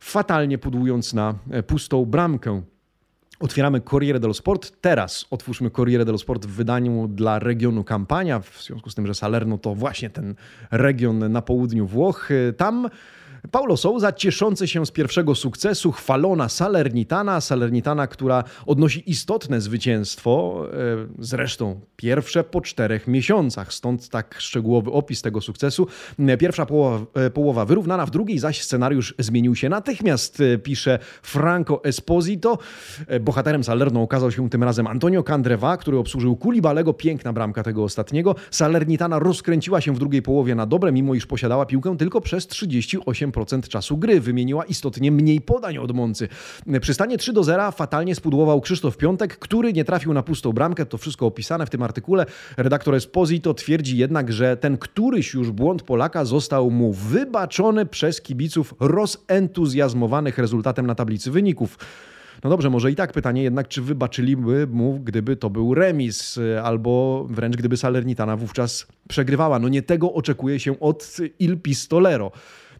fatalnie 0.00 0.58
pudłując 0.58 1.14
na 1.14 1.34
e, 1.50 1.62
pustą 1.62 2.04
bramkę. 2.04 2.62
Otwieramy 3.40 3.80
Corriere 3.80 4.20
dello 4.20 4.34
Sport. 4.34 4.72
Teraz 4.80 5.26
otwórzmy 5.30 5.70
Corriere 5.70 6.04
dello 6.04 6.18
Sport 6.18 6.46
w 6.46 6.50
wydaniu 6.50 7.08
dla 7.08 7.38
regionu 7.38 7.84
Kampania, 7.84 8.40
w 8.40 8.62
związku 8.62 8.90
z 8.90 8.94
tym, 8.94 9.06
że 9.06 9.14
Salerno 9.14 9.58
to 9.58 9.74
właśnie 9.74 10.10
ten 10.10 10.34
region 10.70 11.32
na 11.32 11.42
południu 11.42 11.86
Włoch. 11.86 12.28
Tam 12.56 12.88
Paulo 13.50 13.76
Souza 13.76 14.12
cieszący 14.12 14.68
się 14.68 14.86
z 14.86 14.90
pierwszego 14.90 15.34
sukcesu, 15.34 15.92
chwalona 15.92 16.48
Salernitana, 16.48 17.40
Salernitana, 17.40 18.06
która 18.06 18.44
odnosi 18.66 19.10
istotne 19.10 19.60
zwycięstwo, 19.60 20.64
e, 20.72 20.76
zresztą 21.18 21.80
pierwsze 21.96 22.44
po 22.44 22.60
czterech 22.60 23.08
miesiącach, 23.08 23.72
stąd 23.72 24.08
tak 24.08 24.34
szczegółowy 24.38 24.92
opis 24.92 25.22
tego 25.22 25.40
sukcesu. 25.40 25.86
Pierwsza 26.38 26.66
połowa, 26.66 27.06
e, 27.14 27.30
połowa 27.30 27.64
wyrównana, 27.64 28.06
w 28.06 28.10
drugiej 28.10 28.38
zaś 28.38 28.62
scenariusz 28.62 29.14
zmienił 29.18 29.56
się 29.56 29.68
natychmiast, 29.68 30.40
e, 30.40 30.58
pisze 30.58 30.98
Franco 31.22 31.84
Esposito. 31.84 32.58
Bohaterem 33.20 33.64
Salerno 33.64 34.02
okazał 34.02 34.30
się 34.30 34.50
tym 34.50 34.64
razem 34.64 34.86
Antonio 34.86 35.22
Candreva, 35.22 35.76
który 35.76 35.98
obsłużył 35.98 36.36
Kulibalego, 36.36 36.92
piękna 36.92 37.32
bramka 37.32 37.62
tego 37.62 37.84
ostatniego. 37.84 38.34
Salernitana 38.50 39.18
rozkręciła 39.18 39.80
się 39.80 39.94
w 39.94 39.98
drugiej 39.98 40.22
połowie 40.22 40.54
na 40.54 40.66
dobre, 40.66 40.92
mimo 40.92 41.14
iż 41.14 41.26
posiadała 41.26 41.66
piłkę 41.66 41.96
tylko 41.96 42.20
przez 42.20 42.46
38 42.46 43.33
procent 43.34 43.68
czasu 43.68 43.96
gry. 43.96 44.20
Wymieniła 44.20 44.64
istotnie 44.64 45.12
mniej 45.12 45.40
podań 45.40 45.78
od 45.78 45.92
Moncy. 45.92 46.28
Przy 46.80 46.94
stanie 46.94 47.18
3 47.18 47.32
do 47.32 47.44
0 47.44 47.72
fatalnie 47.72 48.14
spudłował 48.14 48.60
Krzysztof 48.60 48.96
Piątek, 48.96 49.38
który 49.38 49.72
nie 49.72 49.84
trafił 49.84 50.12
na 50.12 50.22
pustą 50.22 50.52
bramkę. 50.52 50.86
To 50.86 50.98
wszystko 50.98 51.26
opisane 51.26 51.66
w 51.66 51.70
tym 51.70 51.82
artykule. 51.82 52.26
Redaktor 52.56 52.94
Esposito 52.94 53.54
twierdzi 53.54 53.98
jednak, 53.98 54.32
że 54.32 54.56
ten 54.56 54.78
któryś 54.78 55.34
już 55.34 55.50
błąd 55.50 55.82
Polaka 55.82 56.24
został 56.24 56.70
mu 56.70 56.92
wybaczony 56.92 57.86
przez 57.86 58.20
kibiców 58.20 58.74
rozentuzjazmowanych 58.80 60.38
rezultatem 60.38 60.86
na 60.86 60.94
tablicy 60.94 61.30
wyników. 61.30 61.78
No 62.44 62.50
dobrze, 62.50 62.70
może 62.70 62.90
i 62.90 62.94
tak 62.94 63.12
pytanie 63.12 63.42
jednak, 63.42 63.68
czy 63.68 63.82
wybaczyliby 63.82 64.66
mu, 64.66 65.00
gdyby 65.04 65.36
to 65.36 65.50
był 65.50 65.74
remis, 65.74 66.38
albo 66.62 67.24
wręcz 67.30 67.56
gdyby 67.56 67.76
Salernitana 67.76 68.36
wówczas 68.36 68.86
przegrywała. 69.08 69.58
No 69.58 69.68
nie 69.68 69.82
tego 69.82 70.12
oczekuje 70.12 70.60
się 70.60 70.80
od 70.80 71.16
Il 71.38 71.60
Pistolero. 71.60 72.32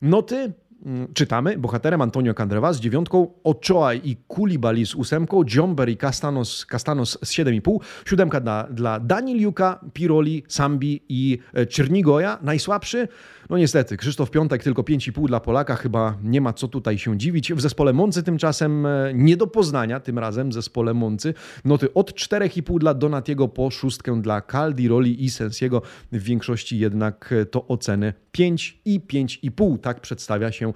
Noty 0.05 0.53
mm, 0.87 1.15
czytamy, 1.15 1.59
bohaterem 1.59 2.03
Antonio 2.03 2.35
Candreva 2.35 2.73
z 2.73 2.81
dziewiątką, 2.81 3.27
Ochoa 3.45 3.95
i 3.95 4.17
Koulibaly 4.29 4.87
z 4.87 4.95
ósemką, 4.95 5.43
Jomber 5.55 5.89
i 5.89 5.97
Castanos, 5.97 6.67
Castanos 6.67 7.19
z 7.23 7.33
7,5, 7.33 7.79
siódemka 8.07 8.41
dla, 8.41 8.67
dla 8.71 9.01
Daniliuka, 9.01 9.81
Piroli, 9.93 10.43
Sambi 10.49 11.01
i 11.09 11.39
e, 11.55 11.67
Czernigoja. 11.67 12.39
Najsłabszy 12.43 13.09
no 13.51 13.59
niestety, 13.59 13.97
Krzysztof 13.97 14.31
Piątek 14.31 14.63
tylko 14.63 14.83
5,5 14.83 15.27
dla 15.27 15.41
Polaka, 15.41 15.77
chyba 15.77 16.19
nie 16.23 16.41
ma 16.41 16.53
co 16.53 16.69
tutaj 16.69 16.99
się 16.99 17.19
dziwić. 17.19 17.53
W 17.53 17.61
zespole 17.61 17.93
Moncy 17.93 18.23
tymczasem 18.23 18.87
e, 18.87 19.13
nie 19.15 19.37
do 19.37 19.47
poznania, 19.47 20.01
tym 20.01 20.19
razem 20.19 20.51
w 20.51 20.53
zespole 20.53 20.95
Moncy. 20.95 21.35
Noty 21.65 21.95
od 21.95 22.13
4,5 22.13 22.79
dla 22.79 22.95
Donatiego 22.95 23.49
po 23.49 23.71
szóstkę 23.71 24.23
dla 24.23 24.41
Caldiroli 24.41 25.25
i 25.25 25.31
Sensiego. 25.31 25.83
W 26.13 26.23
większości 26.23 26.79
jednak 26.79 27.33
e, 27.33 27.47
to 27.47 27.69
oceny 27.69 28.15
5 28.33 28.81
i 28.85 29.01
5,5. 29.01 29.79
Tak 29.79 30.01
przedstawia 30.01 30.53
się 30.53 30.73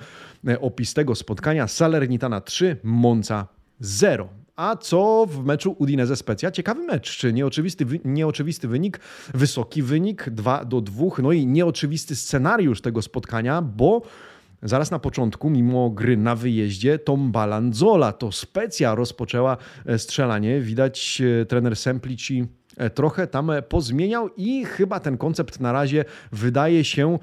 e, 0.48 0.60
opis 0.60 0.94
tego 0.94 1.14
spotkania. 1.14 1.68
Salernitana 1.68 2.40
3, 2.40 2.76
Monza 2.82 3.46
0. 3.80 4.28
A 4.58 4.76
co 4.76 5.26
w 5.30 5.44
meczu 5.44 5.76
Udinese 5.78 6.16
Specja? 6.16 6.50
Ciekawy 6.50 6.82
mecz, 6.82 7.16
czy 7.16 7.32
nieoczywisty, 7.32 7.86
nieoczywisty 8.04 8.68
wynik, 8.68 9.00
wysoki 9.34 9.82
wynik 9.82 10.30
2 10.30 10.64
do 10.64 10.80
2, 10.80 11.04
no 11.22 11.32
i 11.32 11.46
nieoczywisty 11.46 12.16
scenariusz 12.16 12.80
tego 12.80 13.02
spotkania, 13.02 13.62
bo 13.62 14.02
Zaraz 14.62 14.90
na 14.90 14.98
początku, 14.98 15.50
mimo 15.50 15.90
gry 15.90 16.16
na 16.16 16.34
wyjeździe, 16.36 16.98
Tom 16.98 17.32
Balanzola 17.32 18.12
to 18.12 18.32
specja 18.32 18.94
rozpoczęła 18.94 19.56
e, 19.86 19.98
strzelanie. 19.98 20.60
Widać 20.60 21.22
e, 21.42 21.46
trener 21.46 21.76
Semplici 21.76 22.46
trochę 22.94 23.26
tam 23.26 23.50
pozmieniał 23.68 24.28
i 24.36 24.64
chyba 24.64 25.00
ten 25.00 25.18
koncept 25.18 25.60
na 25.60 25.72
razie 25.72 26.04
wydaje 26.32 26.84
się 26.84 27.18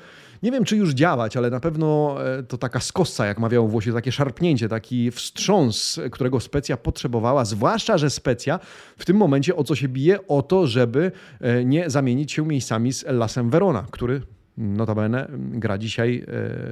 nie 0.45 0.51
wiem, 0.51 0.63
czy 0.65 0.77
już 0.77 0.93
działać, 0.93 1.37
ale 1.37 1.49
na 1.49 1.59
pewno 1.59 2.17
e, 2.25 2.43
to 2.43 2.57
taka 2.57 2.79
skossa, 2.79 3.25
jak 3.25 3.39
mawiało 3.39 3.67
Włosi, 3.67 3.93
takie 3.93 4.11
szarpnięcie, 4.11 4.69
taki 4.69 5.11
wstrząs, 5.11 5.99
którego 6.11 6.39
specja 6.39 6.77
potrzebowała, 6.77 7.45
zwłaszcza, 7.45 7.97
że 7.97 8.09
specja 8.09 8.59
w 8.97 9.05
tym 9.05 9.17
momencie 9.17 9.55
o 9.55 9.63
co 9.63 9.75
się 9.75 9.87
bije? 9.87 10.27
O 10.27 10.41
to, 10.41 10.67
żeby 10.67 11.11
e, 11.41 11.65
nie 11.65 11.89
zamienić 11.89 12.31
się 12.31 12.45
miejscami 12.45 12.93
z 12.93 13.05
Lasem 13.07 13.49
Verona, 13.49 13.85
który 13.91 14.21
notabene 14.57 15.27
gra 15.37 15.77
dzisiaj 15.77 16.25
e, 16.27 16.31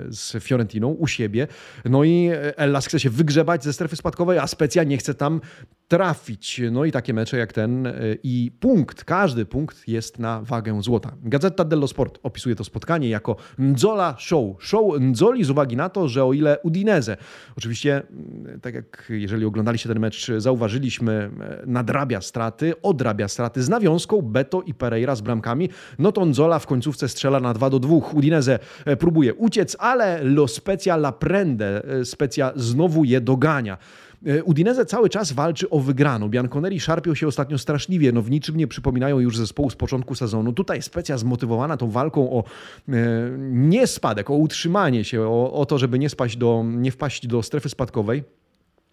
z 0.09 0.43
Fiorentiną 0.43 0.87
u 0.87 1.07
siebie. 1.07 1.47
No 1.85 2.03
i 2.03 2.29
Ellas 2.55 2.87
chce 2.87 2.99
się 2.99 3.09
wygrzebać 3.09 3.63
ze 3.63 3.73
strefy 3.73 3.95
spadkowej, 3.95 4.39
a 4.39 4.47
Specja 4.47 4.83
nie 4.83 4.97
chce 4.97 5.13
tam 5.13 5.41
trafić. 5.87 6.61
No 6.71 6.85
i 6.85 6.91
takie 6.91 7.13
mecze 7.13 7.37
jak 7.37 7.53
ten 7.53 7.87
e, 7.87 7.93
i 8.23 8.51
punkt, 8.59 9.03
każdy 9.03 9.45
punkt 9.45 9.87
jest 9.87 10.19
na 10.19 10.41
wagę 10.41 10.81
złota. 10.81 11.11
Gazeta 11.21 11.65
dello 11.65 11.87
Sport 11.87 12.19
opisuje 12.23 12.55
to 12.55 12.63
spotkanie 12.63 13.09
jako 13.09 13.35
Nzola 13.57 14.15
Show. 14.19 14.63
Show 14.63 14.99
Nzoli 14.99 15.43
z 15.43 15.49
uwagi 15.49 15.75
na 15.75 15.89
to, 15.89 16.07
że 16.07 16.25
o 16.25 16.33
ile 16.33 16.59
Udinese, 16.63 17.17
oczywiście 17.57 18.01
mm, 18.11 18.59
tak 18.59 18.73
jak 18.73 19.05
jeżeli 19.09 19.45
oglądaliście 19.45 19.89
ten 19.89 19.99
mecz, 19.99 20.31
zauważyliśmy, 20.37 21.29
e, 21.39 21.63
nadrabia 21.65 22.21
straty, 22.21 22.81
odrabia 22.81 23.27
straty 23.27 23.63
z 23.63 23.69
nawiązką 23.69 24.21
Beto 24.21 24.61
i 24.61 24.73
Pereira 24.73 25.15
z 25.15 25.21
bramkami, 25.21 25.69
no 25.99 26.11
to 26.11 26.25
Nzola 26.25 26.59
w 26.59 26.67
końcówce 26.67 27.09
strzela 27.09 27.39
na 27.39 27.53
2 27.53 27.69
do 27.79 27.79
2. 27.79 28.13
Udinese 28.13 28.59
e, 28.85 28.95
próbuje 28.95 29.33
uciec, 29.33 29.75
ale 29.79 30.23
Lo 30.23 30.47
Spezia 30.47 30.95
la 30.95 31.11
prende. 31.11 31.81
Specja 32.03 32.51
znowu 32.55 33.03
je 33.03 33.21
dogania. 33.21 33.77
E, 34.25 34.43
Udinese 34.43 34.85
cały 34.85 35.09
czas 35.09 35.31
walczy 35.31 35.69
o 35.69 35.79
wygraną. 35.79 36.29
Bianconeri 36.29 36.79
szarpią 36.79 37.15
się 37.15 37.27
ostatnio 37.27 37.57
straszliwie, 37.57 38.11
no 38.11 38.21
w 38.21 38.31
niczym 38.31 38.57
nie 38.57 38.67
przypominają 38.67 39.19
już 39.19 39.37
zespołu 39.37 39.69
z 39.69 39.75
początku 39.75 40.15
sezonu. 40.15 40.53
Tutaj 40.53 40.81
specja 40.81 41.17
zmotywowana 41.17 41.77
tą 41.77 41.91
walką 41.91 42.31
o 42.31 42.43
e, 42.89 42.93
nie 43.39 43.87
spadek, 43.87 44.29
o 44.29 44.33
utrzymanie 44.33 45.03
się, 45.03 45.21
o, 45.21 45.53
o 45.53 45.65
to, 45.65 45.77
żeby 45.77 45.99
nie, 45.99 46.09
spaść 46.09 46.37
do, 46.37 46.63
nie 46.65 46.91
wpaść 46.91 47.27
do 47.27 47.43
strefy 47.43 47.69
spadkowej. 47.69 48.23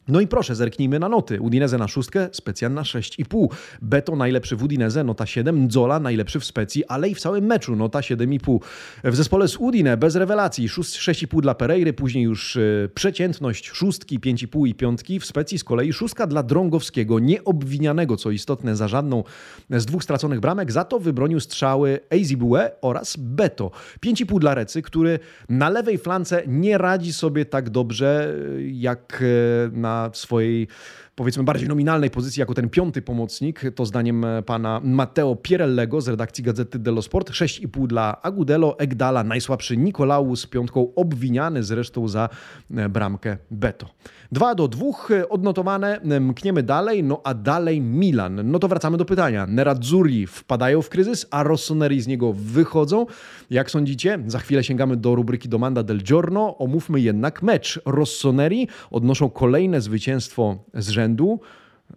No 0.08 0.20
i 0.20 0.26
proszę, 0.26 0.54
zerknijmy 0.54 0.98
na 0.98 1.08
noty. 1.08 1.40
Udinese 1.40 1.78
na 1.78 1.88
szóstkę, 1.88 2.28
Specjan 2.32 2.74
na 2.74 2.82
6,5. 2.82 3.48
Beto 3.82 4.16
najlepszy 4.16 4.56
w 4.56 4.62
Udinese, 4.62 5.04
nota 5.04 5.26
7. 5.26 5.64
Nzola 5.64 6.00
najlepszy 6.00 6.40
w 6.40 6.44
Specji, 6.44 6.84
ale 6.84 7.08
i 7.08 7.14
w 7.14 7.20
całym 7.20 7.44
meczu, 7.44 7.76
nota 7.76 8.00
7,5. 8.00 8.58
W 9.04 9.16
zespole 9.16 9.48
z 9.48 9.56
Udine 9.56 9.96
bez 9.96 10.16
rewelacji 10.16 10.68
6,5 10.68 11.40
dla 11.40 11.54
Pereiry, 11.54 11.92
później 11.92 12.24
już 12.24 12.56
y, 12.56 12.90
przeciętność 12.94 13.70
szóstki, 13.70 14.20
5,5 14.20 14.68
i 14.68 14.74
piątki. 14.74 15.20
W 15.20 15.24
Specji 15.24 15.58
z 15.58 15.64
kolei 15.64 15.92
szóstka 15.92 16.26
dla 16.26 16.42
Drągowskiego, 16.42 17.18
nieobwinianego, 17.18 18.16
co 18.16 18.30
istotne, 18.30 18.76
za 18.76 18.88
żadną 18.88 19.24
z 19.70 19.86
dwóch 19.86 20.04
straconych 20.04 20.40
bramek. 20.40 20.72
Za 20.72 20.84
to 20.84 20.98
wybronił 20.98 21.40
strzały 21.40 22.00
Eizibue 22.10 22.58
oraz 22.82 23.16
Beto. 23.16 23.70
5,5 24.06 24.38
dla 24.38 24.54
Recy, 24.54 24.82
który 24.82 25.18
na 25.48 25.70
lewej 25.70 25.98
flance 25.98 26.42
nie 26.46 26.78
radzi 26.78 27.12
sobie 27.12 27.44
tak 27.44 27.70
dobrze 27.70 28.34
y, 28.58 28.70
jak 28.70 29.22
y, 29.22 29.70
na 29.90 30.10
swojej 30.14 30.68
powiedzmy 31.14 31.44
bardziej 31.44 31.68
nominalnej 31.68 32.10
pozycji 32.10 32.40
jako 32.40 32.54
ten 32.54 32.70
piąty 32.70 33.02
pomocnik, 33.02 33.62
to 33.74 33.86
zdaniem 33.86 34.26
pana 34.46 34.80
Matteo 34.84 35.36
Pierellego 35.36 36.00
z 36.00 36.08
redakcji 36.08 36.44
Gazety 36.44 36.78
dello 36.78 37.02
Sport, 37.02 37.30
6,5 37.30 37.86
dla 37.86 38.22
Agudelo, 38.22 38.78
Egdala, 38.78 39.24
najsłabszy 39.24 39.76
Nikolału 39.76 40.36
z 40.36 40.46
piątką, 40.46 40.94
obwiniany 40.94 41.62
zresztą 41.62 42.08
za 42.08 42.28
e, 42.76 42.88
bramkę 42.88 43.36
Beto. 43.50 43.86
2 44.32 44.54
do 44.54 44.68
2 44.68 44.86
e, 45.10 45.28
odnotowane, 45.28 46.00
e, 46.00 46.20
mkniemy 46.20 46.62
dalej, 46.62 47.04
no 47.04 47.20
a 47.24 47.34
dalej 47.34 47.80
Milan. 47.80 48.50
No 48.50 48.58
to 48.58 48.68
wracamy 48.68 48.96
do 48.96 49.04
pytania. 49.04 49.46
Nerazzurri 49.46 50.26
wpadają 50.26 50.82
w 50.82 50.88
kryzys, 50.88 51.26
a 51.30 51.42
Rossoneri 51.42 52.00
z 52.00 52.06
niego 52.06 52.32
wychodzą. 52.32 53.06
Jak 53.50 53.70
sądzicie? 53.70 54.18
Za 54.26 54.38
chwilę 54.38 54.64
sięgamy 54.64 54.96
do 54.96 55.14
rubryki 55.14 55.48
Domanda 55.48 55.82
del 55.82 56.02
Giorno. 56.02 56.58
Omówmy 56.58 57.00
jednak 57.00 57.42
mecz. 57.42 57.80
Rossoneri 57.86 58.68
odnoszą 58.90 59.30
kolejne 59.30 59.80
zwycięstwo 59.80 60.64
z 60.74 60.88
rzędu. 60.88 61.09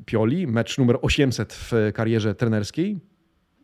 Pioli, 0.06 0.48
mecz 0.48 0.78
numer 0.78 0.98
800 1.02 1.54
w 1.54 1.72
karierze 1.94 2.36
trenerskiej. 2.36 3.00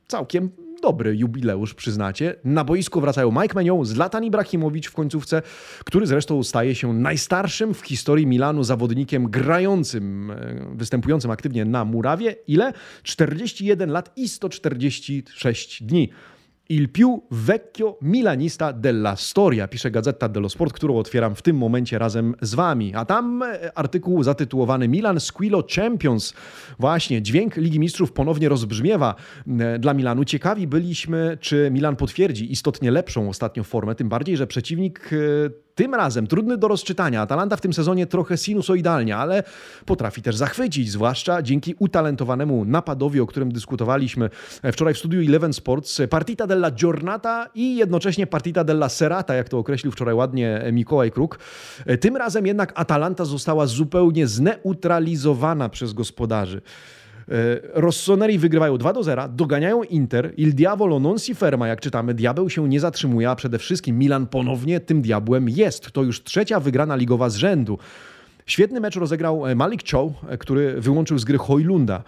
Całkiem 0.08 0.50
dobry 0.82 1.16
jubileusz, 1.16 1.74
przyznacie. 1.74 2.36
Na 2.44 2.64
boisko 2.64 3.02
wracają 3.02 3.32
Mike 3.42 3.56
Menion, 3.56 3.86
Zlatan 3.86 4.24
Ibrahimowicz 4.24 4.90
w 4.90 4.94
końcówce, 4.94 5.42
który 5.86 6.08
zresztą 6.08 6.44
staje 6.44 6.76
się 6.76 6.94
najstarszym 6.94 7.74
w 7.74 7.82
historii 7.82 8.28
Milanu 8.28 8.64
zawodnikiem 8.64 9.30
grającym, 9.30 10.32
e, 10.32 10.36
występującym 10.76 11.32
aktywnie 11.32 11.66
na 11.66 11.86
murawie. 11.86 12.36
Ile? 12.48 12.74
41 13.04 13.90
lat 13.92 14.12
i 14.16 14.30
146 14.30 15.84
dni. 15.84 16.10
Il 16.72 16.90
più 16.90 17.24
vecchio 17.32 17.98
milanista 18.02 18.72
della 18.72 19.16
storia, 19.16 19.68
pisze 19.68 19.90
Gazeta 19.90 20.28
dello 20.28 20.50
Sport, 20.50 20.74
którą 20.74 20.98
otwieram 20.98 21.36
w 21.36 21.42
tym 21.42 21.58
momencie 21.58 21.98
razem 22.00 22.36
z 22.42 22.56
wami. 22.56 22.96
A 22.96 23.06
tam 23.06 23.44
e, 23.44 23.78
artykuł 23.78 24.24
zatytułowany 24.24 24.88
Milan 24.88 25.20
Squilo 25.20 25.64
Champions. 25.76 26.34
Właśnie, 26.80 27.22
dźwięk 27.22 27.56
Ligi 27.56 27.80
Mistrzów 27.80 28.12
ponownie 28.12 28.50
rozbrzmiewa 28.50 29.16
e, 29.60 29.80
dla 29.80 29.94
Milanu. 29.94 30.26
Ciekawi 30.26 30.68
byliśmy, 30.68 31.38
czy 31.42 31.70
Milan 31.72 31.96
potwierdzi 31.96 32.52
istotnie 32.52 32.92
lepszą 32.92 33.30
ostatnią 33.30 33.64
formę, 33.64 33.96
tym 33.96 34.10
bardziej, 34.10 34.38
że 34.38 34.48
przeciwnik 34.48 35.10
e, 35.14 35.50
tym 35.80 35.96
razem 35.96 36.28
trudny 36.28 36.58
do 36.58 36.68
rozczytania. 36.68 37.22
Atalanta 37.22 37.56
w 37.56 37.62
tym 37.62 37.74
sezonie 37.74 38.08
trochę 38.08 38.38
sinusoidalnie, 38.38 39.18
ale 39.18 39.44
potrafi 39.86 40.22
też 40.22 40.36
zachwycić, 40.36 40.92
zwłaszcza 40.92 41.42
dzięki 41.42 41.76
utalentowanemu 41.80 42.66
napadowi, 42.66 43.20
o 43.20 43.28
którym 43.28 43.52
dyskutowaliśmy 43.52 44.30
wczoraj 44.72 44.94
w 44.94 44.98
studiu 44.98 45.22
Eleven 45.22 45.54
Sports. 45.54 46.02
Partita 46.10 46.48
della 46.48 46.72
Giornata 46.72 47.50
i 47.56 47.76
jednocześnie 47.76 48.28
Partita 48.28 48.64
della 48.64 48.90
Serata, 48.90 49.36
jak 49.36 49.50
to 49.50 49.58
określił 49.58 49.92
wczoraj 49.92 50.16
ładnie 50.16 50.64
Mikołaj 50.72 51.12
Kruk. 51.12 51.40
Tym 52.00 52.18
razem 52.18 52.48
jednak 52.48 52.74
Atalanta 52.76 53.26
została 53.26 53.66
zupełnie 53.66 54.28
zneutralizowana 54.28 55.70
przez 55.70 55.94
gospodarzy. 55.94 56.62
E, 57.30 57.60
Rossoneri 57.74 58.38
wygrywają 58.38 58.78
2 58.78 58.94
do 58.94 59.04
0, 59.04 59.28
doganiają 59.30 59.84
Inter, 59.84 60.34
il 60.38 60.54
diavolo 60.54 61.00
non 61.00 61.20
si 61.20 61.36
ferma, 61.36 61.68
jak 61.68 61.82
czytamy, 61.82 62.14
diabeł 62.14 62.50
się 62.50 62.70
nie 62.70 62.80
zatrzymuje, 62.80 63.30
a 63.30 63.36
przede 63.36 63.60
wszystkim 63.60 63.98
Milan 63.98 64.28
ponownie 64.28 64.80
tym 64.80 65.02
diabłem 65.02 65.50
jest. 65.50 65.92
To 65.92 66.04
już 66.04 66.24
trzecia 66.24 66.60
wygrana 66.60 66.96
ligowa 66.96 67.30
z 67.30 67.36
rzędu. 67.36 67.78
Świetny 68.46 68.80
mecz 68.80 68.96
rozegrał 68.96 69.48
e, 69.48 69.56
Malik 69.56 69.92
Chow, 69.92 70.12
e, 70.30 70.38
który 70.38 70.82
wyłączył 70.82 71.18
z 71.18 71.26
gry 71.26 71.38
Hojlunda, 71.38 72.04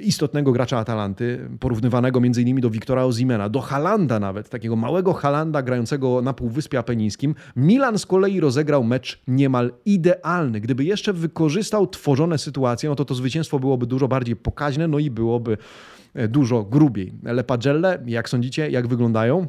istotnego 0.00 0.52
gracza 0.52 0.78
Atalanty, 0.78 1.48
porównywanego 1.60 2.18
m.in. 2.18 2.60
do 2.60 2.70
Wiktora 2.70 3.04
Ozimena, 3.04 3.48
do 3.48 3.60
Halanda 3.60 4.20
nawet, 4.20 4.48
takiego 4.48 4.76
małego 4.76 5.12
Halanda 5.12 5.62
grającego 5.62 6.22
na 6.22 6.32
Półwyspie 6.32 6.78
Apenińskim. 6.78 7.34
Milan 7.56 7.98
z 7.98 8.06
kolei 8.06 8.40
rozegrał 8.40 8.84
mecz 8.84 9.22
niemal 9.28 9.72
idealny. 9.84 10.60
Gdyby 10.60 10.84
jeszcze 10.84 11.12
wykorzystał 11.12 11.86
tworzone 11.86 12.38
sytuacje, 12.38 12.88
no 12.88 12.96
to 12.96 13.04
to 13.04 13.14
zwycięstwo 13.14 13.58
byłoby 13.58 13.86
dużo 13.86 14.08
bardziej 14.08 14.36
pokaźne, 14.36 14.88
no 14.88 14.98
i 14.98 15.10
byłoby 15.10 15.56
e, 16.14 16.28
dużo 16.28 16.62
grubiej. 16.62 17.12
Lepagelle, 17.22 18.02
jak 18.06 18.28
sądzicie, 18.28 18.70
jak 18.70 18.86
wyglądają? 18.86 19.46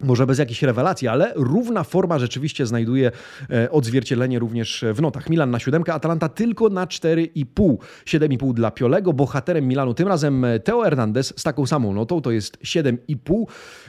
Może 0.00 0.26
bez 0.26 0.38
jakichś 0.38 0.62
rewelacji, 0.62 1.08
ale 1.08 1.32
równa 1.36 1.84
forma 1.84 2.18
rzeczywiście 2.18 2.66
znajduje 2.66 3.12
e, 3.50 3.70
odzwierciedlenie 3.70 4.38
również 4.38 4.84
w 4.94 5.02
notach. 5.02 5.30
Milan 5.30 5.50
na 5.50 5.58
siódemkę, 5.58 5.94
Atalanta 5.94 6.28
tylko 6.28 6.68
na 6.68 6.86
4,5. 6.86 7.76
7,5 8.04 8.54
dla 8.54 8.70
Piolego. 8.70 9.12
Bohaterem 9.12 9.68
Milanu 9.68 9.94
tym 9.94 10.08
razem 10.08 10.44
e, 10.44 10.60
Teo 10.60 10.82
Hernandez 10.82 11.34
z 11.36 11.42
taką 11.42 11.66
samą 11.66 11.92
notą, 11.92 12.20
to 12.20 12.30
jest 12.30 12.58
7,5. 12.62 13.44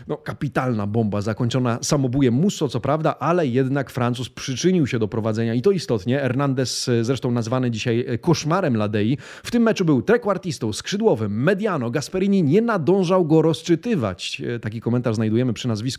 No, 0.07 0.17
kapitalna 0.17 0.87
bomba 0.87 1.21
zakończona 1.21 1.79
samobujem 1.81 2.33
Musso, 2.33 2.67
co 2.67 2.79
prawda, 2.79 3.15
ale 3.19 3.47
jednak 3.47 3.89
Francuz 3.89 4.29
przyczynił 4.29 4.87
się 4.87 4.99
do 4.99 5.07
prowadzenia 5.07 5.53
i 5.53 5.61
to 5.61 5.71
istotnie. 5.71 6.19
Hernandez 6.19 6.89
e, 6.89 7.03
zresztą 7.03 7.31
nazwany 7.31 7.71
dzisiaj 7.71 8.05
koszmarem 8.21 8.77
Ladei. 8.77 9.17
W 9.43 9.51
tym 9.51 9.63
meczu 9.63 9.85
był 9.85 10.01
trekwartistą, 10.01 10.73
skrzydłowym, 10.73 11.43
mediano. 11.43 11.91
Gasperini 11.91 12.43
nie 12.43 12.61
nadążał 12.61 13.25
go 13.25 13.41
rozczytywać. 13.41 14.41
Taki 14.61 14.81
komentarz 14.81 15.15
znajdujemy 15.15 15.53
przy 15.53 15.67
nazwisku 15.67 15.96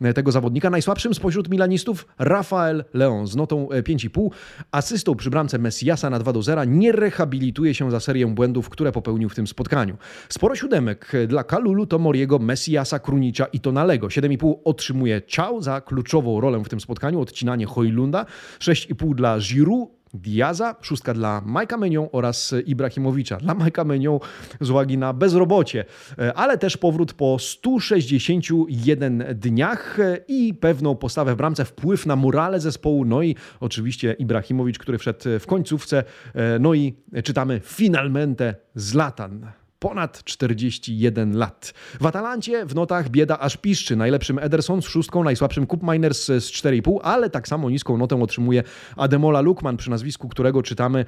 e, 0.00 0.14
tego 0.14 0.32
zawodnika. 0.32 0.70
Najsłabszym 0.70 1.14
spośród 1.14 1.50
milanistów 1.50 2.06
Rafael 2.18 2.84
Leon 2.94 3.26
z 3.26 3.36
notą 3.36 3.66
5,5. 3.66 4.26
E, 4.26 4.30
Asystą 4.70 5.14
przy 5.14 5.30
bramce 5.30 5.58
Messiasa 5.58 6.10
na 6.10 6.18
2 6.18 6.32
do 6.32 6.42
0 6.42 6.64
nie 6.64 6.92
rehabilituje 6.92 7.74
się 7.74 7.90
za 7.90 8.00
serię 8.00 8.26
błędów, 8.26 8.68
które 8.68 8.92
popełnił 8.92 9.28
w 9.28 9.34
tym 9.34 9.46
spotkaniu. 9.46 9.96
Sporo 10.28 10.56
siódemek 10.56 11.12
dla 11.28 11.44
Kalulu, 11.44 11.86
Tomoriego, 11.86 12.38
Messiasa, 12.38 12.98
Krunicza 12.98 13.44
i 13.44 13.60
Tonalego. 13.60 14.06
7,5 14.06 14.54
otrzymuje 14.64 15.22
Ciao 15.26 15.62
za 15.62 15.80
kluczową 15.80 16.40
rolę 16.40 16.62
w 16.64 16.68
tym 16.68 16.80
spotkaniu, 16.80 17.20
odcinanie 17.20 17.66
Hojlunda. 17.66 18.26
6,5 18.60 19.14
dla 19.14 19.38
Giroud, 19.38 19.88
Diaza, 20.14 20.76
szóstka 20.80 21.14
dla 21.14 21.42
Majka 21.46 21.76
Menią 21.76 22.10
oraz 22.10 22.54
Ibrahimowicza. 22.66 23.36
Dla 23.36 23.54
Majka 23.54 23.84
Menią 23.84 24.20
z 24.60 24.70
uwagi 24.70 24.98
na 24.98 25.12
bezrobocie, 25.12 25.84
e, 26.18 26.34
ale 26.34 26.58
też 26.58 26.76
powrót 26.76 27.12
po 27.12 27.38
161 27.38 29.24
dniach 29.34 30.00
e, 30.00 30.18
i 30.28 30.54
pewną 30.54 30.96
postawę 30.96 31.34
w 31.34 31.36
bramce, 31.36 31.64
wpływ 31.64 32.06
na 32.06 32.16
morale 32.16 32.60
zespołu, 32.60 33.04
no 33.04 33.22
i 33.22 33.36
oczywiście 33.60 34.12
Ibrahimowicz, 34.12 34.78
który 34.78 34.98
wszedł 34.98 35.20
w 35.40 35.46
końcówce, 35.46 36.04
e, 36.34 36.58
no 36.58 36.74
i 36.74 36.94
czytamy 37.24 37.60
finalmente 37.64 38.54
Zlatan 38.74 39.52
ponad 39.78 40.24
41 40.24 41.36
lat. 41.36 41.74
W 42.00 42.06
Atalancie 42.06 42.66
w 42.66 42.74
notach 42.74 43.08
bieda 43.08 43.38
aż 43.38 43.56
piszczy. 43.56 43.96
Najlepszym 43.96 44.38
Ederson 44.38 44.82
z 44.82 44.86
szóstką, 44.86 45.24
najsłabszym 45.24 45.66
Kup 45.66 45.82
Miners 45.82 46.26
z 46.26 46.30
4,5, 46.30 46.98
ale 47.02 47.30
tak 47.30 47.48
samo 47.48 47.70
niską 47.70 47.98
notę 47.98 48.22
otrzymuje 48.22 48.62
Ademola 48.96 49.40
Lukman, 49.40 49.76
przy 49.76 49.90
nazwisku 49.90 50.28
którego 50.28 50.62
czytamy 50.62 51.04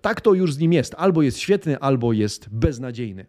tak 0.00 0.20
to 0.20 0.34
już 0.34 0.54
z 0.54 0.58
nim 0.58 0.72
jest. 0.72 0.94
Albo 0.98 1.22
jest 1.22 1.38
świetny, 1.38 1.78
albo 1.78 2.12
jest 2.12 2.48
beznadziejny. 2.48 3.26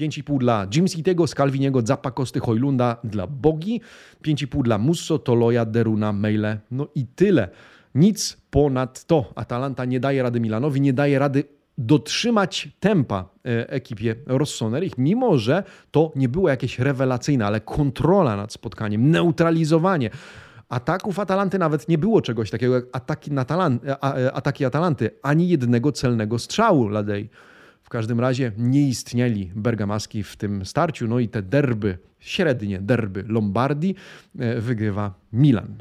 5,5 0.00 0.38
dla 0.38 0.66
Jimsitego, 0.74 1.26
Scalviniego, 1.26 1.82
Zapakosty, 1.84 2.40
Hojlunda, 2.40 2.96
dla 3.04 3.26
Bogi. 3.26 3.80
5,5 4.24 4.62
dla 4.62 4.78
Musso, 4.78 5.18
Toloja, 5.18 5.64
Deruna, 5.64 6.12
Mejle. 6.12 6.60
No 6.70 6.88
i 6.94 7.06
tyle. 7.06 7.48
Nic 7.94 8.36
ponad 8.50 9.04
to. 9.04 9.32
Atalanta 9.34 9.84
nie 9.84 10.00
daje 10.00 10.22
rady 10.22 10.40
Milanowi, 10.40 10.80
nie 10.80 10.92
daje 10.92 11.18
rady 11.18 11.44
dotrzymać 11.78 12.68
tempa 12.80 13.28
e, 13.44 13.70
ekipie 13.70 14.14
Rossoneri, 14.26 14.90
mimo 14.98 15.38
że 15.38 15.62
to 15.90 16.12
nie 16.16 16.28
było 16.28 16.48
jakieś 16.48 16.78
rewelacyjne, 16.78 17.46
ale 17.46 17.60
kontrola 17.60 18.36
nad 18.36 18.52
spotkaniem, 18.52 19.10
neutralizowanie. 19.10 20.10
Ataków 20.68 21.18
Atalanty 21.18 21.58
nawet 21.58 21.88
nie 21.88 21.98
było 21.98 22.22
czegoś 22.22 22.50
takiego 22.50 22.74
jak 22.74 22.84
ataki, 22.92 23.38
Atalan 23.38 23.78
e, 23.86 24.32
ataki 24.32 24.64
Atalanty, 24.64 25.10
ani 25.22 25.48
jednego 25.48 25.92
celnego 25.92 26.38
strzału 26.38 26.88
Ladej. 26.88 27.30
W 27.82 27.88
każdym 27.88 28.20
razie 28.20 28.52
nie 28.58 28.88
istnieli 28.88 29.52
bergamaski 29.54 30.22
w 30.22 30.36
tym 30.36 30.66
starciu, 30.66 31.08
no 31.08 31.18
i 31.18 31.28
te 31.28 31.42
derby, 31.42 31.98
średnie 32.18 32.80
derby 32.80 33.24
Lombardii 33.28 33.94
e, 34.38 34.60
wygrywa 34.60 35.14
Milan. 35.32 35.76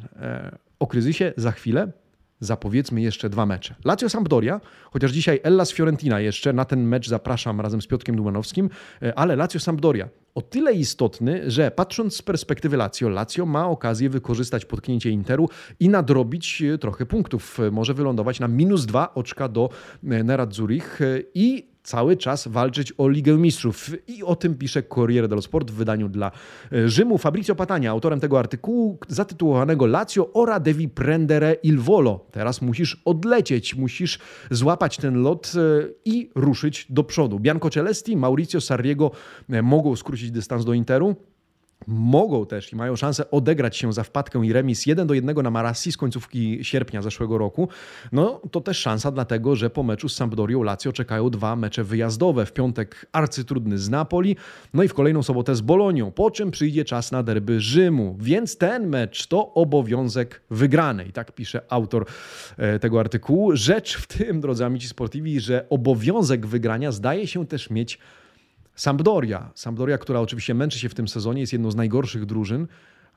O 0.79 0.87
kryzysie 0.87 1.33
za 1.37 1.51
chwilę, 1.51 1.91
zapowiedzmy 2.39 3.01
jeszcze 3.01 3.29
dwa 3.29 3.45
mecze. 3.45 3.75
Lazio 3.85 4.09
Sampdoria, 4.09 4.61
chociaż 4.91 5.11
dzisiaj 5.11 5.39
Ellas 5.43 5.71
Fiorentina 5.71 6.19
jeszcze, 6.19 6.53
na 6.53 6.65
ten 6.65 6.87
mecz 6.87 7.09
zapraszam 7.09 7.61
razem 7.61 7.81
z 7.81 7.87
Piotkiem 7.87 8.15
Dumanowskim, 8.15 8.69
e, 9.01 9.19
ale 9.19 9.35
Lazio 9.35 9.59
Sampdoria 9.59 10.09
o 10.35 10.41
tyle 10.41 10.73
istotny, 10.73 11.51
że 11.51 11.71
patrząc 11.71 12.15
z 12.15 12.21
perspektywy 12.21 12.77
Lazio, 12.77 13.09
Lazio 13.09 13.45
ma 13.45 13.69
okazję 13.69 14.09
wykorzystać 14.09 14.65
potknięcie 14.65 15.09
Interu 15.09 15.49
i 15.79 15.89
nadrobić 15.89 16.61
e, 16.61 16.77
trochę 16.77 17.05
punktów. 17.05 17.57
Może 17.71 17.93
wylądować 17.93 18.39
na 18.39 18.47
minus 18.47 18.85
dwa 18.85 19.13
oczka 19.13 19.47
do 19.47 19.69
e, 20.03 20.23
Nerazzurich 20.23 20.99
i 21.33 21.72
cały 21.83 22.17
czas 22.17 22.47
walczyć 22.47 22.93
o 22.97 23.09
Ligę 23.09 23.37
Mistrzów. 23.37 23.89
I 24.07 24.23
o 24.23 24.35
tym 24.35 24.55
pisze 24.55 24.83
Corriere 24.83 25.27
dello 25.27 25.41
Sport 25.41 25.71
w 25.71 25.73
wydaniu 25.73 26.09
dla 26.09 26.31
e, 26.71 26.89
Rzymu. 26.89 27.17
Fabrizio 27.17 27.55
Patania, 27.55 27.91
autorem 27.91 28.19
tego 28.19 28.39
artykułu 28.39 28.97
zatytułowanego 29.07 29.85
Lazio 29.85 30.33
ora 30.33 30.59
devi 30.59 30.89
prendere 30.89 31.55
il 31.63 31.79
volo. 31.79 32.25
Teraz 32.31 32.61
musisz 32.61 33.01
odlecieć, 33.05 33.75
musisz 33.75 34.19
złapać 34.51 34.97
ten 34.97 35.21
lot 35.21 35.51
e, 35.55 35.59
i 36.05 36.29
ruszyć 36.35 36.87
do 36.89 37.03
przodu. 37.03 37.39
Bianco 37.39 37.69
Celesti, 37.69 38.17
Maurizio 38.17 38.61
Sarriego 38.61 39.11
e, 39.49 39.61
mogą 39.61 39.95
skrócić 39.95 40.31
dystans 40.31 40.65
do 40.65 40.73
Interu 40.73 41.15
mogą 41.87 42.45
też 42.45 42.73
i 42.73 42.75
mają 42.75 42.95
szansę 42.95 43.31
odegrać 43.31 43.77
się 43.77 43.93
za 43.93 44.03
wpadkę 44.03 44.45
i 44.45 44.53
remis 44.53 44.85
1 44.85 45.07
do 45.07 45.13
1 45.13 45.35
na 45.43 45.51
Marassi 45.51 45.91
z 45.91 45.97
końcówki 45.97 46.59
sierpnia 46.61 47.01
zeszłego 47.01 47.37
roku, 47.37 47.69
no 48.11 48.41
to 48.51 48.61
też 48.61 48.77
szansa 48.77 49.11
dlatego, 49.11 49.55
że 49.55 49.69
po 49.69 49.83
meczu 49.83 50.09
z 50.09 50.15
Sampdorią 50.15 50.63
Lazio 50.63 50.93
czekają 50.93 51.29
dwa 51.29 51.55
mecze 51.55 51.83
wyjazdowe. 51.83 52.45
W 52.45 52.53
piątek 52.53 53.05
arcytrudny 53.11 53.77
z 53.77 53.89
Napoli, 53.89 54.35
no 54.73 54.83
i 54.83 54.87
w 54.87 54.93
kolejną 54.93 55.23
sobotę 55.23 55.55
z 55.55 55.61
Bolonią, 55.61 56.11
po 56.11 56.31
czym 56.31 56.51
przyjdzie 56.51 56.85
czas 56.85 57.11
na 57.11 57.23
derby 57.23 57.59
Rzymu. 57.59 58.17
Więc 58.19 58.57
ten 58.57 58.87
mecz 58.87 59.27
to 59.27 59.53
obowiązek 59.53 60.41
wygranej, 60.49 61.11
tak 61.11 61.31
pisze 61.31 61.61
autor 61.69 62.05
e, 62.57 62.79
tego 62.79 62.99
artykułu. 62.99 63.55
Rzecz 63.55 63.97
w 63.97 64.07
tym, 64.07 64.41
drodzy 64.41 64.65
amici 64.65 64.87
sportivi, 64.87 65.39
że 65.39 65.65
obowiązek 65.69 66.47
wygrania 66.47 66.91
zdaje 66.91 67.27
się 67.27 67.47
też 67.47 67.69
mieć 67.69 67.99
Sampdoria. 68.75 69.51
Sampdoria, 69.55 69.97
która 69.97 70.19
oczywiście 70.19 70.53
męczy 70.53 70.79
się 70.79 70.89
w 70.89 70.93
tym 70.93 71.07
sezonie, 71.07 71.41
jest 71.41 71.53
jedną 71.53 71.71
z 71.71 71.75
najgorszych 71.75 72.25
drużyn, 72.25 72.67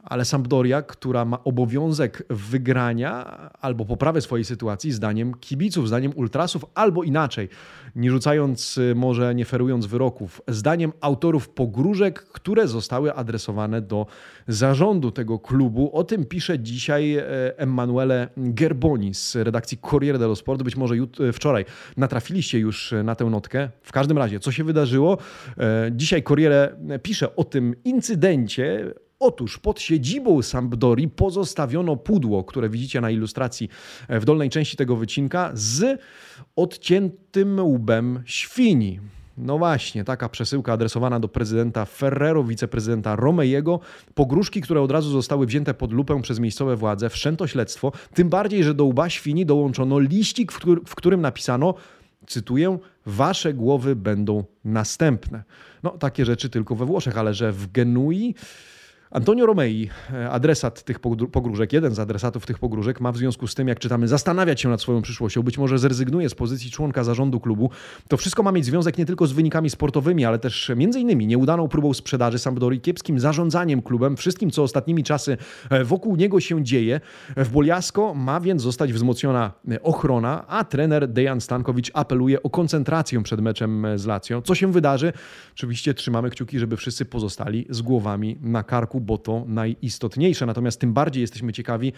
ale 0.06 0.24
Sampdoria, 0.24 0.82
która 0.82 1.24
ma 1.24 1.44
obowiązek 1.44 2.22
wygrania 2.30 3.24
albo 3.60 3.84
poprawy 3.84 4.20
swojej 4.20 4.44
sytuacji 4.44 4.92
zdaniem 4.92 5.34
kibiców, 5.34 5.88
zdaniem 5.88 6.12
ultrasów, 6.14 6.64
albo 6.74 7.02
inaczej, 7.02 7.48
nie 7.96 8.10
rzucając, 8.10 8.78
y, 8.78 8.94
może 8.94 9.34
nie 9.34 9.44
ferując 9.44 9.86
wyroków, 9.86 10.42
zdaniem 10.48 10.92
autorów 11.00 11.48
pogróżek, 11.48 12.22
które 12.22 12.68
zostały 12.68 13.14
adresowane 13.14 13.82
do 13.82 14.06
zarządu 14.48 15.10
tego 15.10 15.38
klubu. 15.38 15.90
O 15.96 16.04
tym 16.04 16.24
pisze 16.24 16.58
dzisiaj 16.58 17.16
e, 17.16 17.24
Emanuele 17.58 18.28
Gerboni 18.36 19.14
z 19.14 19.36
redakcji 19.36 19.78
Corriere 19.90 20.18
dello 20.18 20.36
Sport. 20.36 20.62
Być 20.62 20.76
może 20.76 20.94
jut- 20.94 21.32
wczoraj 21.32 21.64
natrafiliście 21.96 22.58
już 22.58 22.94
na 23.04 23.14
tę 23.14 23.24
notkę. 23.24 23.68
W 23.82 23.92
każdym 23.92 24.18
razie, 24.18 24.40
co 24.40 24.52
się 24.52 24.64
wydarzyło? 24.64 25.18
E, 25.58 25.90
dzisiaj 25.92 26.22
Corriere 26.22 26.76
pisze 27.02 27.36
o 27.36 27.44
tym 27.44 27.74
incydencie, 27.84 28.94
Otóż 29.18 29.58
pod 29.58 29.80
siedzibą 29.80 30.42
Sampdori 30.42 31.08
pozostawiono 31.08 31.96
pudło, 31.96 32.44
które 32.44 32.68
widzicie 32.68 33.00
na 33.00 33.10
ilustracji 33.10 33.68
w 34.08 34.24
dolnej 34.24 34.50
części 34.50 34.76
tego 34.76 34.96
wycinka, 34.96 35.50
z 35.54 36.00
odciętym 36.56 37.60
łbem 37.60 38.22
świni. 38.24 39.00
No 39.38 39.58
właśnie, 39.58 40.04
taka 40.04 40.28
przesyłka 40.28 40.72
adresowana 40.72 41.20
do 41.20 41.28
prezydenta 41.28 41.84
Ferrero, 41.84 42.44
wiceprezydenta 42.44 43.16
Romejego. 43.16 43.80
Pogróżki, 44.14 44.60
które 44.60 44.80
od 44.80 44.90
razu 44.90 45.10
zostały 45.10 45.46
wzięte 45.46 45.74
pod 45.74 45.92
lupę 45.92 46.22
przez 46.22 46.38
miejscowe 46.38 46.76
władze, 46.76 47.10
wszczęto 47.10 47.46
śledztwo, 47.46 47.92
tym 48.14 48.28
bardziej, 48.28 48.64
że 48.64 48.74
do 48.74 48.84
łba 48.84 49.10
świni 49.10 49.46
dołączono 49.46 49.98
liścik, 49.98 50.52
w, 50.52 50.60
w 50.86 50.94
którym 50.94 51.20
napisano, 51.20 51.74
cytuję, 52.26 52.78
wasze 53.06 53.54
głowy 53.54 53.96
będą 53.96 54.44
następne. 54.64 55.42
No 55.82 55.90
takie 55.90 56.24
rzeczy 56.24 56.50
tylko 56.50 56.74
we 56.74 56.84
Włoszech, 56.84 57.18
ale 57.18 57.34
że 57.34 57.52
w 57.52 57.72
Genui 57.72 58.34
Antonio 59.10 59.46
Romei, 59.46 59.90
e, 60.12 60.30
adresat 60.30 60.82
tych 60.82 60.98
pogróżek, 61.32 61.72
jeden 61.72 61.94
z 61.94 61.98
adresatów 61.98 62.46
tych 62.46 62.58
pogróżek, 62.58 63.00
ma 63.00 63.12
w 63.12 63.16
związku 63.16 63.46
z 63.46 63.54
tym, 63.54 63.68
jak 63.68 63.78
czytamy, 63.78 64.08
zastanawiać 64.08 64.60
się 64.60 64.68
nad 64.68 64.80
swoją 64.80 65.02
przyszłością, 65.02 65.42
być 65.42 65.58
może 65.58 65.78
zrezygnuje 65.78 66.28
z 66.28 66.34
pozycji 66.34 66.70
członka 66.70 67.04
zarządu 67.04 67.40
klubu. 67.40 67.70
To 68.08 68.16
wszystko 68.16 68.42
ma 68.42 68.52
mieć 68.52 68.64
związek 68.64 68.98
nie 68.98 69.06
tylko 69.06 69.26
z 69.26 69.32
wynikami 69.32 69.70
sportowymi, 69.70 70.24
ale 70.24 70.38
też 70.38 70.72
innymi 70.96 71.26
nieudaną 71.26 71.68
próbą 71.68 71.94
sprzedaży 71.94 72.38
Sampdori, 72.38 72.80
kiepskim 72.80 73.20
zarządzaniem 73.20 73.82
klubem, 73.82 74.16
wszystkim, 74.16 74.50
co 74.50 74.62
ostatnimi 74.62 75.04
czasy 75.04 75.36
e, 75.70 75.84
wokół 75.84 76.16
niego 76.16 76.40
się 76.40 76.64
dzieje. 76.64 77.00
W 77.36 77.48
Boliasko 77.48 78.14
ma 78.14 78.40
więc 78.40 78.62
zostać 78.62 78.92
wzmocniona 78.92 79.52
e, 79.70 79.82
ochrona, 79.82 80.46
a 80.48 80.64
trener 80.64 81.08
Dejan 81.08 81.40
Stankowicz 81.40 81.90
apeluje 81.94 82.42
o 82.42 82.50
koncentrację 82.50 83.22
przed 83.22 83.40
meczem 83.40 83.86
z 83.96 84.06
Lazio. 84.06 84.42
Co 84.42 84.54
się 84.54 84.72
wydarzy? 84.72 85.12
Oczywiście 85.54 85.94
trzymamy 85.94 86.30
kciuki, 86.30 86.58
żeby 86.58 86.76
wszyscy 86.76 87.04
pozostali 87.04 87.66
z 87.70 87.82
głowami 87.82 88.38
na 88.40 88.62
karku 88.62 88.95
bo 89.00 89.18
to 89.18 89.44
najistotniejsze. 89.46 90.46
Natomiast 90.46 90.80
tym 90.80 90.92
bardziej 90.92 91.20
jesteśmy 91.20 91.52
ciekawi 91.52 91.92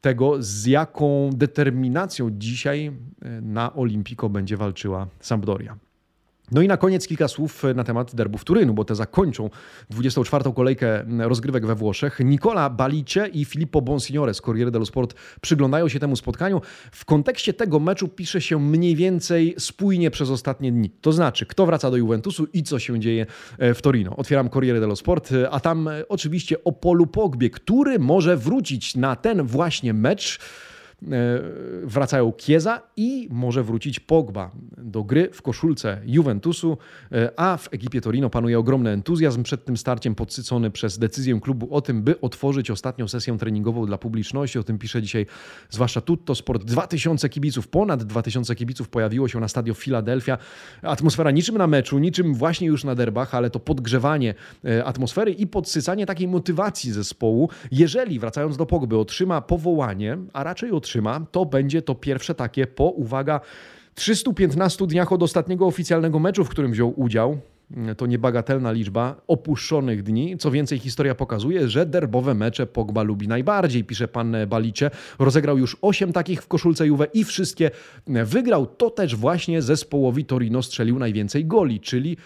tego, 0.00 0.42
z 0.42 0.66
jaką 0.66 1.30
determinacją 1.32 2.30
dzisiaj 2.32 2.86
e, 3.22 3.40
na 3.40 3.74
Olimpiko 3.74 4.28
będzie 4.28 4.56
walczyła 4.56 5.08
Sampdoria. 5.20 5.76
No 6.52 6.62
i 6.62 6.68
na 6.68 6.76
koniec 6.76 7.06
kilka 7.06 7.28
słów 7.28 7.62
na 7.74 7.84
temat 7.84 8.14
derbów 8.14 8.44
Turynu, 8.44 8.74
bo 8.74 8.84
te 8.84 8.94
zakończą 8.94 9.50
24. 9.90 10.52
kolejkę 10.52 11.04
rozgrywek 11.18 11.66
we 11.66 11.74
Włoszech. 11.74 12.20
Nicola 12.24 12.70
Balice 12.70 13.28
i 13.28 13.44
Filippo 13.44 13.82
Bonsignore 13.82 14.34
z 14.34 14.40
Corriere 14.40 14.70
dello 14.70 14.86
Sport 14.86 15.14
przyglądają 15.40 15.88
się 15.88 15.98
temu 15.98 16.16
spotkaniu. 16.16 16.60
W 16.92 17.04
kontekście 17.04 17.52
tego 17.52 17.80
meczu 17.80 18.08
pisze 18.08 18.40
się 18.40 18.60
mniej 18.60 18.96
więcej 18.96 19.54
spójnie 19.58 20.10
przez 20.10 20.30
ostatnie 20.30 20.72
dni. 20.72 20.90
To 20.90 21.12
znaczy, 21.12 21.46
kto 21.46 21.66
wraca 21.66 21.90
do 21.90 21.96
Juventusu 21.96 22.46
i 22.52 22.62
co 22.62 22.78
się 22.78 23.00
dzieje 23.00 23.26
e, 23.58 23.74
w 23.74 23.82
Torino. 23.82 24.16
Otwieram 24.16 24.50
Corriere 24.50 24.80
dello 24.80 24.96
Sport, 24.96 25.32
e, 25.32 25.50
a 25.50 25.60
tam 25.60 25.88
e, 25.88 26.08
oczywiście 26.08 26.64
o 26.64 26.72
Polu 26.72 27.06
Pogbie, 27.06 27.50
który 27.50 27.98
może 27.98 28.36
wrócić 28.36 28.96
na 28.96 29.16
ten 29.16 29.42
właśnie 29.42 29.94
mecz 29.94 30.38
E, 30.40 30.69
wracają 31.82 32.32
Kieza 32.32 32.82
i 32.96 33.28
może 33.30 33.62
wrócić 33.62 34.00
Pogba 34.00 34.50
do 34.78 35.04
gry 35.04 35.28
w 35.32 35.42
koszulce 35.42 36.00
Juventusu, 36.04 36.78
e, 37.12 37.30
a 37.36 37.56
w 37.56 37.68
ekipie 37.74 38.00
Torino 38.00 38.30
panuje 38.30 38.58
ogromny 38.58 38.90
entuzjazm 38.90 39.42
przed 39.42 39.64
tym 39.64 39.76
starciem 39.76 40.14
podsycony 40.14 40.70
przez 40.70 40.98
decyzję 40.98 41.40
klubu 41.40 41.74
o 41.74 41.80
tym, 41.80 42.02
by 42.02 42.20
otworzyć 42.20 42.70
ostatnią 42.70 43.08
sesję 43.08 43.38
treningową 43.38 43.86
dla 43.86 43.98
publiczności. 43.98 44.58
O 44.58 44.62
tym 44.62 44.78
pisze 44.78 45.02
dzisiaj 45.02 45.26
zwłaszcza 45.70 46.00
Tutto 46.00 46.34
Sport. 46.34 46.64
2000 46.64 47.28
kibiców, 47.28 47.68
ponad 47.68 48.02
2000 48.02 48.54
kibiców 48.54 48.88
pojawiło 48.88 49.28
się 49.28 49.40
na 49.40 49.48
stadio 49.48 49.74
Philadelphia. 49.74 50.38
Atmosfera 50.82 51.30
niczym 51.30 51.58
na 51.58 51.66
meczu, 51.66 51.98
niczym 51.98 52.34
właśnie 52.34 52.66
już 52.66 52.84
na 52.84 52.94
derbach, 52.94 53.34
ale 53.34 53.50
to 53.50 53.60
podgrzewanie 53.60 54.34
e, 54.64 54.84
atmosfery 54.84 55.32
i 55.32 55.46
podsycanie 55.46 56.06
takiej 56.06 56.28
motywacji 56.28 56.92
zespołu. 56.92 57.48
Jeżeli, 57.72 58.18
wracając 58.18 58.56
do 58.56 58.66
Pogby, 58.66 58.98
otrzyma 58.98 59.40
powołanie, 59.40 60.18
a 60.32 60.44
raczej 60.44 60.70
otrzyma 60.70 60.89
utrzyma, 60.90 61.26
to 61.32 61.46
będzie 61.46 61.82
to 61.82 61.94
pierwsze 61.94 62.34
takie 62.34 62.66
po, 62.66 62.84
uwaga, 62.84 63.40
315 63.94 64.86
dniach 64.86 65.12
od 65.12 65.22
ostatniego 65.22 65.66
oficjalnego 65.66 66.18
meczu, 66.18 66.44
w 66.44 66.48
którym 66.48 66.72
wziął 66.72 67.00
udział. 67.00 67.38
To 67.96 68.06
niebagatelna 68.06 68.72
liczba 68.72 69.20
opuszczonych 69.26 70.02
dni. 70.02 70.38
Co 70.38 70.50
więcej, 70.50 70.78
historia 70.78 71.14
pokazuje, 71.14 71.68
że 71.68 71.86
derbowe 71.86 72.34
mecze 72.34 72.66
Pogba 72.66 73.02
lubi 73.02 73.28
najbardziej, 73.28 73.84
pisze 73.84 74.08
pan 74.08 74.36
Balicze. 74.48 74.90
Rozegrał 75.18 75.58
już 75.58 75.76
8 75.82 76.12
takich 76.12 76.42
w 76.42 76.48
koszulce 76.48 76.86
Juve 76.86 77.06
i 77.14 77.24
wszystkie 77.24 77.70
wygrał. 78.06 78.66
To 78.66 78.90
też 78.90 79.16
właśnie 79.16 79.62
zespołowi 79.62 80.24
Torino 80.24 80.62
strzelił 80.62 80.98
najwięcej 80.98 81.46
goli, 81.46 81.80
czyli 81.80 82.16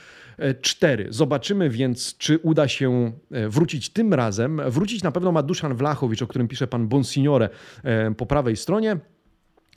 4. 0.60 1.06
Zobaczymy 1.10 1.70
więc, 1.70 2.16
czy 2.18 2.38
uda 2.38 2.68
się 2.68 3.12
e, 3.30 3.48
wrócić 3.48 3.88
tym 3.88 4.14
razem. 4.14 4.60
Wrócić 4.66 5.02
na 5.02 5.12
pewno 5.12 5.32
ma 5.32 5.42
Duszan 5.42 5.74
Wlachowicz, 5.74 6.22
o 6.22 6.26
którym 6.26 6.48
pisze 6.48 6.66
pan 6.66 6.88
Bonsignore 6.88 7.48
e, 7.84 8.14
po 8.14 8.26
prawej 8.26 8.56
stronie. 8.56 8.96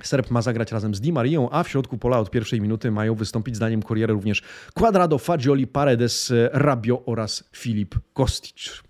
Serb 0.04 0.32
ma 0.32 0.42
zagrać 0.42 0.72
razem 0.72 0.96
z 0.96 1.02
Di 1.02 1.14
Marią, 1.14 1.50
a 1.50 1.64
w 1.64 1.70
środku 1.70 1.98
pola 1.98 2.20
od 2.20 2.32
pierwszej 2.32 2.62
minuty 2.62 2.92
mają 2.92 3.16
wystąpić 3.16 3.56
zdaniem 3.56 3.84
Corriere 3.84 4.14
również 4.14 4.44
Quadrado, 4.74 5.18
Fagioli, 5.18 5.68
Paredes, 5.68 6.34
Rabio 6.52 7.06
oraz 7.06 7.44
Filip 7.56 7.96
Kostic. 8.14 8.84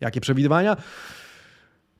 Jakie 0.00 0.20
przewidywania? 0.20 0.76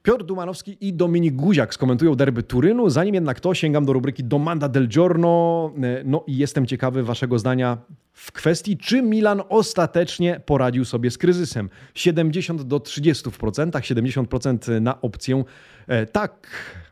Piotr 0.05 0.25
Dumanowski 0.25 0.77
i 0.81 0.93
Dominik 0.93 1.35
Guziak 1.35 1.75
skomentują 1.75 2.15
derby 2.15 2.43
Turynu. 2.43 2.91
Zanim 2.91 3.15
jednak 3.15 3.41
to, 3.41 3.55
sięgam 3.55 3.85
do 3.85 3.93
rubryki 3.93 4.25
Domanda 4.25 4.69
del 4.69 4.89
Giorno. 4.89 5.73
E, 5.83 6.03
no 6.05 6.25
i 6.27 6.37
jestem 6.37 6.67
ciekawy 6.67 7.03
waszego 7.03 7.39
zdania 7.39 7.79
w 8.13 8.33
kwestii, 8.33 8.77
czy 8.77 9.03
Milan 9.03 9.43
ostatecznie 9.49 10.41
poradził 10.47 10.85
sobie 10.85 11.11
z 11.11 11.19
kryzysem. 11.19 11.71
70 11.95 12.63
do 12.63 12.79
30%, 12.79 13.71
70% 13.71 14.81
na 14.81 15.01
opcję 15.01 15.45
e, 15.87 16.07
tak. 16.07 16.49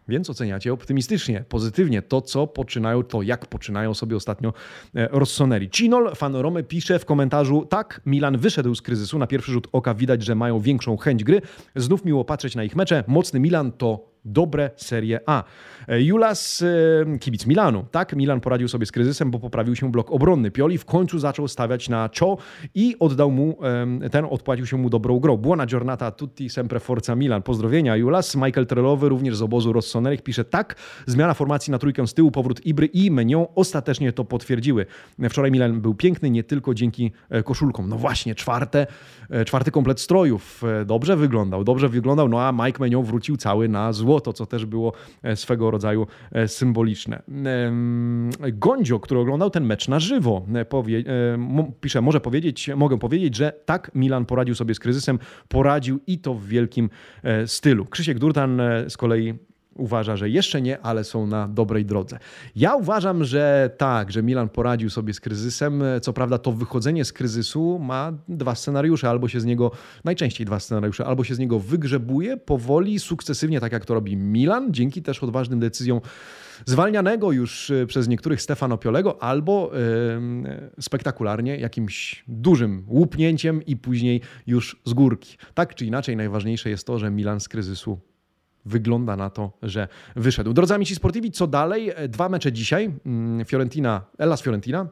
Więc 0.09 0.31
oceniacie 0.31 0.73
optymistycznie, 0.73 1.45
pozytywnie 1.49 2.03
to, 2.03 2.21
co 2.21 2.47
poczynają, 2.47 3.03
to 3.03 3.23
jak 3.23 3.47
poczynają 3.47 3.95
sobie 3.95 4.17
ostatnio 4.17 4.53
e, 4.95 5.09
Rossoneri. 5.13 5.71
Cinol, 5.71 6.15
fan 6.15 6.37
Rome, 6.37 6.63
pisze 6.63 6.99
w 6.99 7.05
komentarzu, 7.05 7.67
tak, 7.67 8.01
Milan 8.07 8.39
wyszedł 8.39 8.75
z 8.75 8.83
kryzysu, 8.83 9.19
na 9.19 9.27
pierwszy 9.27 9.53
rzut 9.53 9.69
oka 9.73 9.95
widać, 9.95 10.23
że 10.23 10.35
mają 10.35 10.61
większą 10.61 10.97
chęć 10.97 11.25
gry, 11.25 11.41
znów 11.77 12.05
miło 12.05 12.25
patrzeć 12.25 12.57
na 12.57 12.65
ich 12.65 12.77
mecze, 12.77 13.05
mocny 13.07 13.41
Milan 13.41 13.73
to 13.73 14.13
dobre 14.25 14.71
Serie 14.77 15.21
A. 15.27 15.45
E, 15.89 16.03
Julas, 16.03 16.63
e, 16.63 17.19
kibic 17.19 17.47
Milanu. 17.47 17.85
Tak, 17.91 18.17
Milan 18.17 18.41
poradził 18.41 18.69
sobie 18.69 18.87
z 18.87 18.93
kryzysem, 18.93 19.31
bo 19.31 19.39
poprawił 19.39 19.77
się 19.77 19.91
blok 19.91 20.13
obronny. 20.13 20.51
Pioli 20.51 20.79
w 20.79 20.85
końcu 20.85 21.19
zaczął 21.19 21.49
stawiać 21.49 21.89
na 21.89 22.11
Cho 22.21 22.39
i 22.75 22.97
oddał 23.01 23.31
mu, 23.31 23.59
ten 24.11 24.25
odpłacił 24.31 24.67
się 24.67 24.77
mu 24.77 24.91
dobrą 24.91 25.21
grą. 25.21 25.37
Buona 25.37 25.67
giornata 25.67 26.11
tutti 26.11 26.51
sempre 26.51 26.81
forza 26.81 27.17
Milan. 27.17 27.43
Pozdrowienia 27.43 27.97
Julas. 27.97 28.37
Michael 28.37 28.67
Trelowy 28.67 29.09
również 29.09 29.37
z 29.37 29.43
obozu 29.43 29.73
Rossonerich 29.93 30.23
pisze 30.23 30.45
tak, 30.45 30.75
zmiana 31.07 31.35
formacji 31.35 31.71
na 31.71 31.79
trójkę 31.79 32.07
z 32.07 32.15
tyłu, 32.15 32.31
powrót 32.31 32.67
Ibry 32.67 32.87
i 32.87 33.11
Menion 33.11 33.47
ostatecznie 33.55 34.13
to 34.13 34.25
potwierdziły. 34.25 34.87
Wczoraj 35.31 35.51
Milan 35.51 35.81
był 35.81 35.95
piękny 35.95 36.31
nie 36.31 36.45
tylko 36.45 36.75
dzięki 36.75 37.13
e, 37.31 37.43
koszulkom. 37.43 37.89
No 37.89 37.97
właśnie, 37.97 38.35
czwarte, 38.35 38.87
czwarty 39.47 39.71
komplet 39.71 40.01
strojów. 40.01 40.63
Dobrze 40.87 41.17
wyglądał, 41.17 41.65
dobrze 41.65 41.89
wyglądał, 41.89 42.29
no 42.29 42.43
a 42.43 42.53
Mike 42.53 42.79
Menion 42.81 43.05
wrócił 43.05 43.37
cały 43.37 43.69
na 43.69 43.93
zło 43.93 44.13
złoto, 44.13 44.33
co 44.33 44.47
też 44.47 44.67
było 44.67 44.93
e, 45.23 45.37
swego 45.37 45.71
rodzaju 45.71 46.07
e, 46.33 46.49
symboliczne. 46.49 47.23
Gondzio, 48.53 49.01
który 49.01 49.21
oglądał 49.21 49.51
ten 49.51 49.65
mecz 49.65 49.89
na 49.89 50.01
żywo, 50.01 50.47
e, 50.55 50.65
powie, 50.65 51.05
pisze, 51.81 52.01
może 52.01 52.21
powiedzieć, 52.21 52.71
mogę 52.77 52.99
powiedzieć, 52.99 53.37
że 53.37 53.53
tak 53.65 53.91
Milan 53.95 54.27
poradził 54.27 54.55
sobie 54.55 54.75
z 54.75 54.79
kryzysem, 54.79 55.19
poradził 55.49 56.01
i 56.07 56.19
to 56.19 56.35
w 56.35 56.47
wielkim 56.47 56.91
stylu. 57.47 57.87
Krzysiek 57.87 58.19
Durtan 58.19 58.61
z 58.89 58.97
kolei 58.97 59.35
uważa, 59.77 60.17
że 60.17 60.31
jeszcze 60.31 60.63
nie, 60.63 60.81
ale 60.81 61.05
są 61.05 61.27
na 61.27 61.49
dobrej 61.49 61.85
drodze. 61.85 62.19
Ja 62.57 62.77
uważam, 62.77 63.25
że 63.25 63.71
tak, 63.79 64.13
że 64.13 64.23
Milan 64.23 64.49
poradził 64.49 64.91
sobie 64.91 65.15
z 65.15 65.21
kryzysem. 65.21 65.83
Co 66.03 66.13
prawda, 66.13 66.39
to 66.39 66.53
wychodzenie 66.53 67.05
z 67.05 67.13
kryzysu 67.13 67.79
ma 67.79 68.13
dwa 68.29 68.55
scenariusze, 68.55 69.11
albo 69.11 69.29
się 69.29 69.41
z 69.41 69.45
niego, 69.45 69.71
najczęściej 70.05 70.47
dwa 70.47 70.61
scenariusze, 70.61 71.07
albo 71.07 71.25
się 71.25 71.35
z 71.35 71.39
niego 71.39 71.59
wygrzebuje 71.59 72.37
powoli, 72.37 72.99
sukcesywnie, 72.99 73.61
tak 73.61 73.73
jak 73.73 73.85
to 73.85 73.95
robi 73.95 74.17
Milan, 74.17 74.73
dzięki 74.73 75.03
też 75.03 75.23
odważnym 75.23 75.61
decyzjom 75.61 76.01
zwalnianego 76.67 77.33
już 77.33 77.71
e, 77.71 77.87
przez 77.87 78.09
niektórych 78.09 78.43
Stefano 78.43 78.79
Piolego, 78.79 79.23
albo 79.23 79.71
yy, 80.15 80.71
spektakularnie 80.81 81.57
jakimś 81.57 82.25
dużym 82.29 82.85
łupnięciem 82.89 83.63
i 83.67 83.77
później 83.77 84.21
już 84.47 84.81
z 84.85 84.93
górki. 84.93 85.37
Tak 85.55 85.75
czy 85.75 85.87
inaczej, 85.87 86.17
najważniejsze 86.17 86.71
jest 86.71 86.87
to, 86.87 86.99
że 86.99 87.11
Milan 87.11 87.41
z 87.41 87.49
kryzysu 87.49 88.01
wygląda 88.65 89.17
na 89.17 89.31
to, 89.31 89.53
że 89.63 89.89
wyszedł. 90.17 90.53
Drodzy 90.53 90.75
amici 90.75 90.95
sportivi, 90.95 91.31
co 91.31 91.47
dalej? 91.47 91.91
E, 91.95 92.09
dwa 92.09 92.29
mecze 92.29 92.53
dzisiaj. 92.53 92.91
Mm, 93.07 93.45
Fiorentina, 93.45 94.05
Elas 94.19 94.43
Fiorentina. 94.43 94.87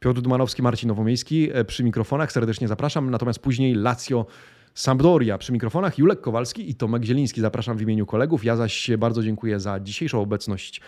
Piotr 0.00 0.20
Dumanowski, 0.20 0.62
Marcin 0.62 0.88
Nowomiejski 0.88 1.50
e, 1.52 1.64
przy 1.64 1.84
mikrofonach. 1.84 2.32
Serdecznie 2.32 2.68
zapraszam. 2.68 3.10
Natomiast 3.10 3.38
później 3.38 3.74
Lazio 3.74 4.26
Sampdoria 4.74 5.38
przy 5.38 5.52
mikrofonach. 5.52 5.98
Julek 5.98 6.20
Kowalski 6.20 6.70
i 6.70 6.74
Tomek 6.74 7.04
Zieliński. 7.04 7.40
Zapraszam 7.40 7.76
w 7.76 7.82
imieniu 7.82 8.06
kolegów. 8.06 8.44
Ja 8.44 8.56
zaś 8.56 8.90
bardzo 8.98 9.22
dziękuję 9.22 9.60
za 9.60 9.80
dzisiejszą 9.80 10.20
obecność 10.20 10.80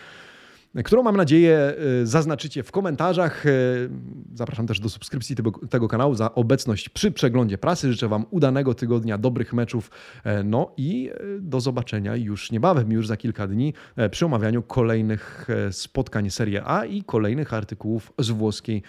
którą 0.83 1.03
mam 1.03 1.17
nadzieję 1.17 1.73
y, 2.01 2.07
zaznaczycie 2.07 2.63
w 2.63 2.71
komentarzach. 2.71 3.45
Y, 3.45 3.89
zapraszam 4.33 4.67
też 4.67 4.79
do 4.79 4.89
subskrypcji 4.89 5.35
tego, 5.35 5.51
tego, 5.69 5.87
kanału 5.87 6.15
za 6.15 6.35
obecność 6.35 6.89
przy 6.89 7.11
przeglądzie 7.11 7.57
prasy. 7.57 7.91
Życzę 7.91 8.07
Wam 8.07 8.25
udanego 8.31 8.73
tygodnia, 8.73 9.17
dobrych 9.17 9.53
meczów. 9.53 9.91
E, 10.23 10.43
no 10.43 10.71
i 10.77 11.09
e, 11.13 11.39
do 11.39 11.61
zobaczenia 11.61 12.15
już 12.15 12.51
niebawem, 12.51 12.91
już 12.91 13.07
za 13.07 13.17
kilka 13.17 13.47
dni 13.47 13.73
e, 13.95 14.09
przy 14.09 14.25
omawianiu 14.25 14.63
kolejnych 14.63 15.47
spotkań 15.71 16.29
Serie 16.29 16.63
A 16.65 16.85
i 16.85 17.03
kolejnych 17.03 17.53
artykułów 17.53 18.13
z 18.19 18.29
włoskiej 18.29 18.83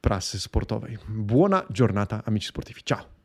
prasy 0.00 0.40
sportowej. 0.40 0.98
Buona 1.08 1.62
giornata, 1.72 2.22
amici 2.26 2.48
sportivi. 2.48 2.82
Ciao! 2.84 3.19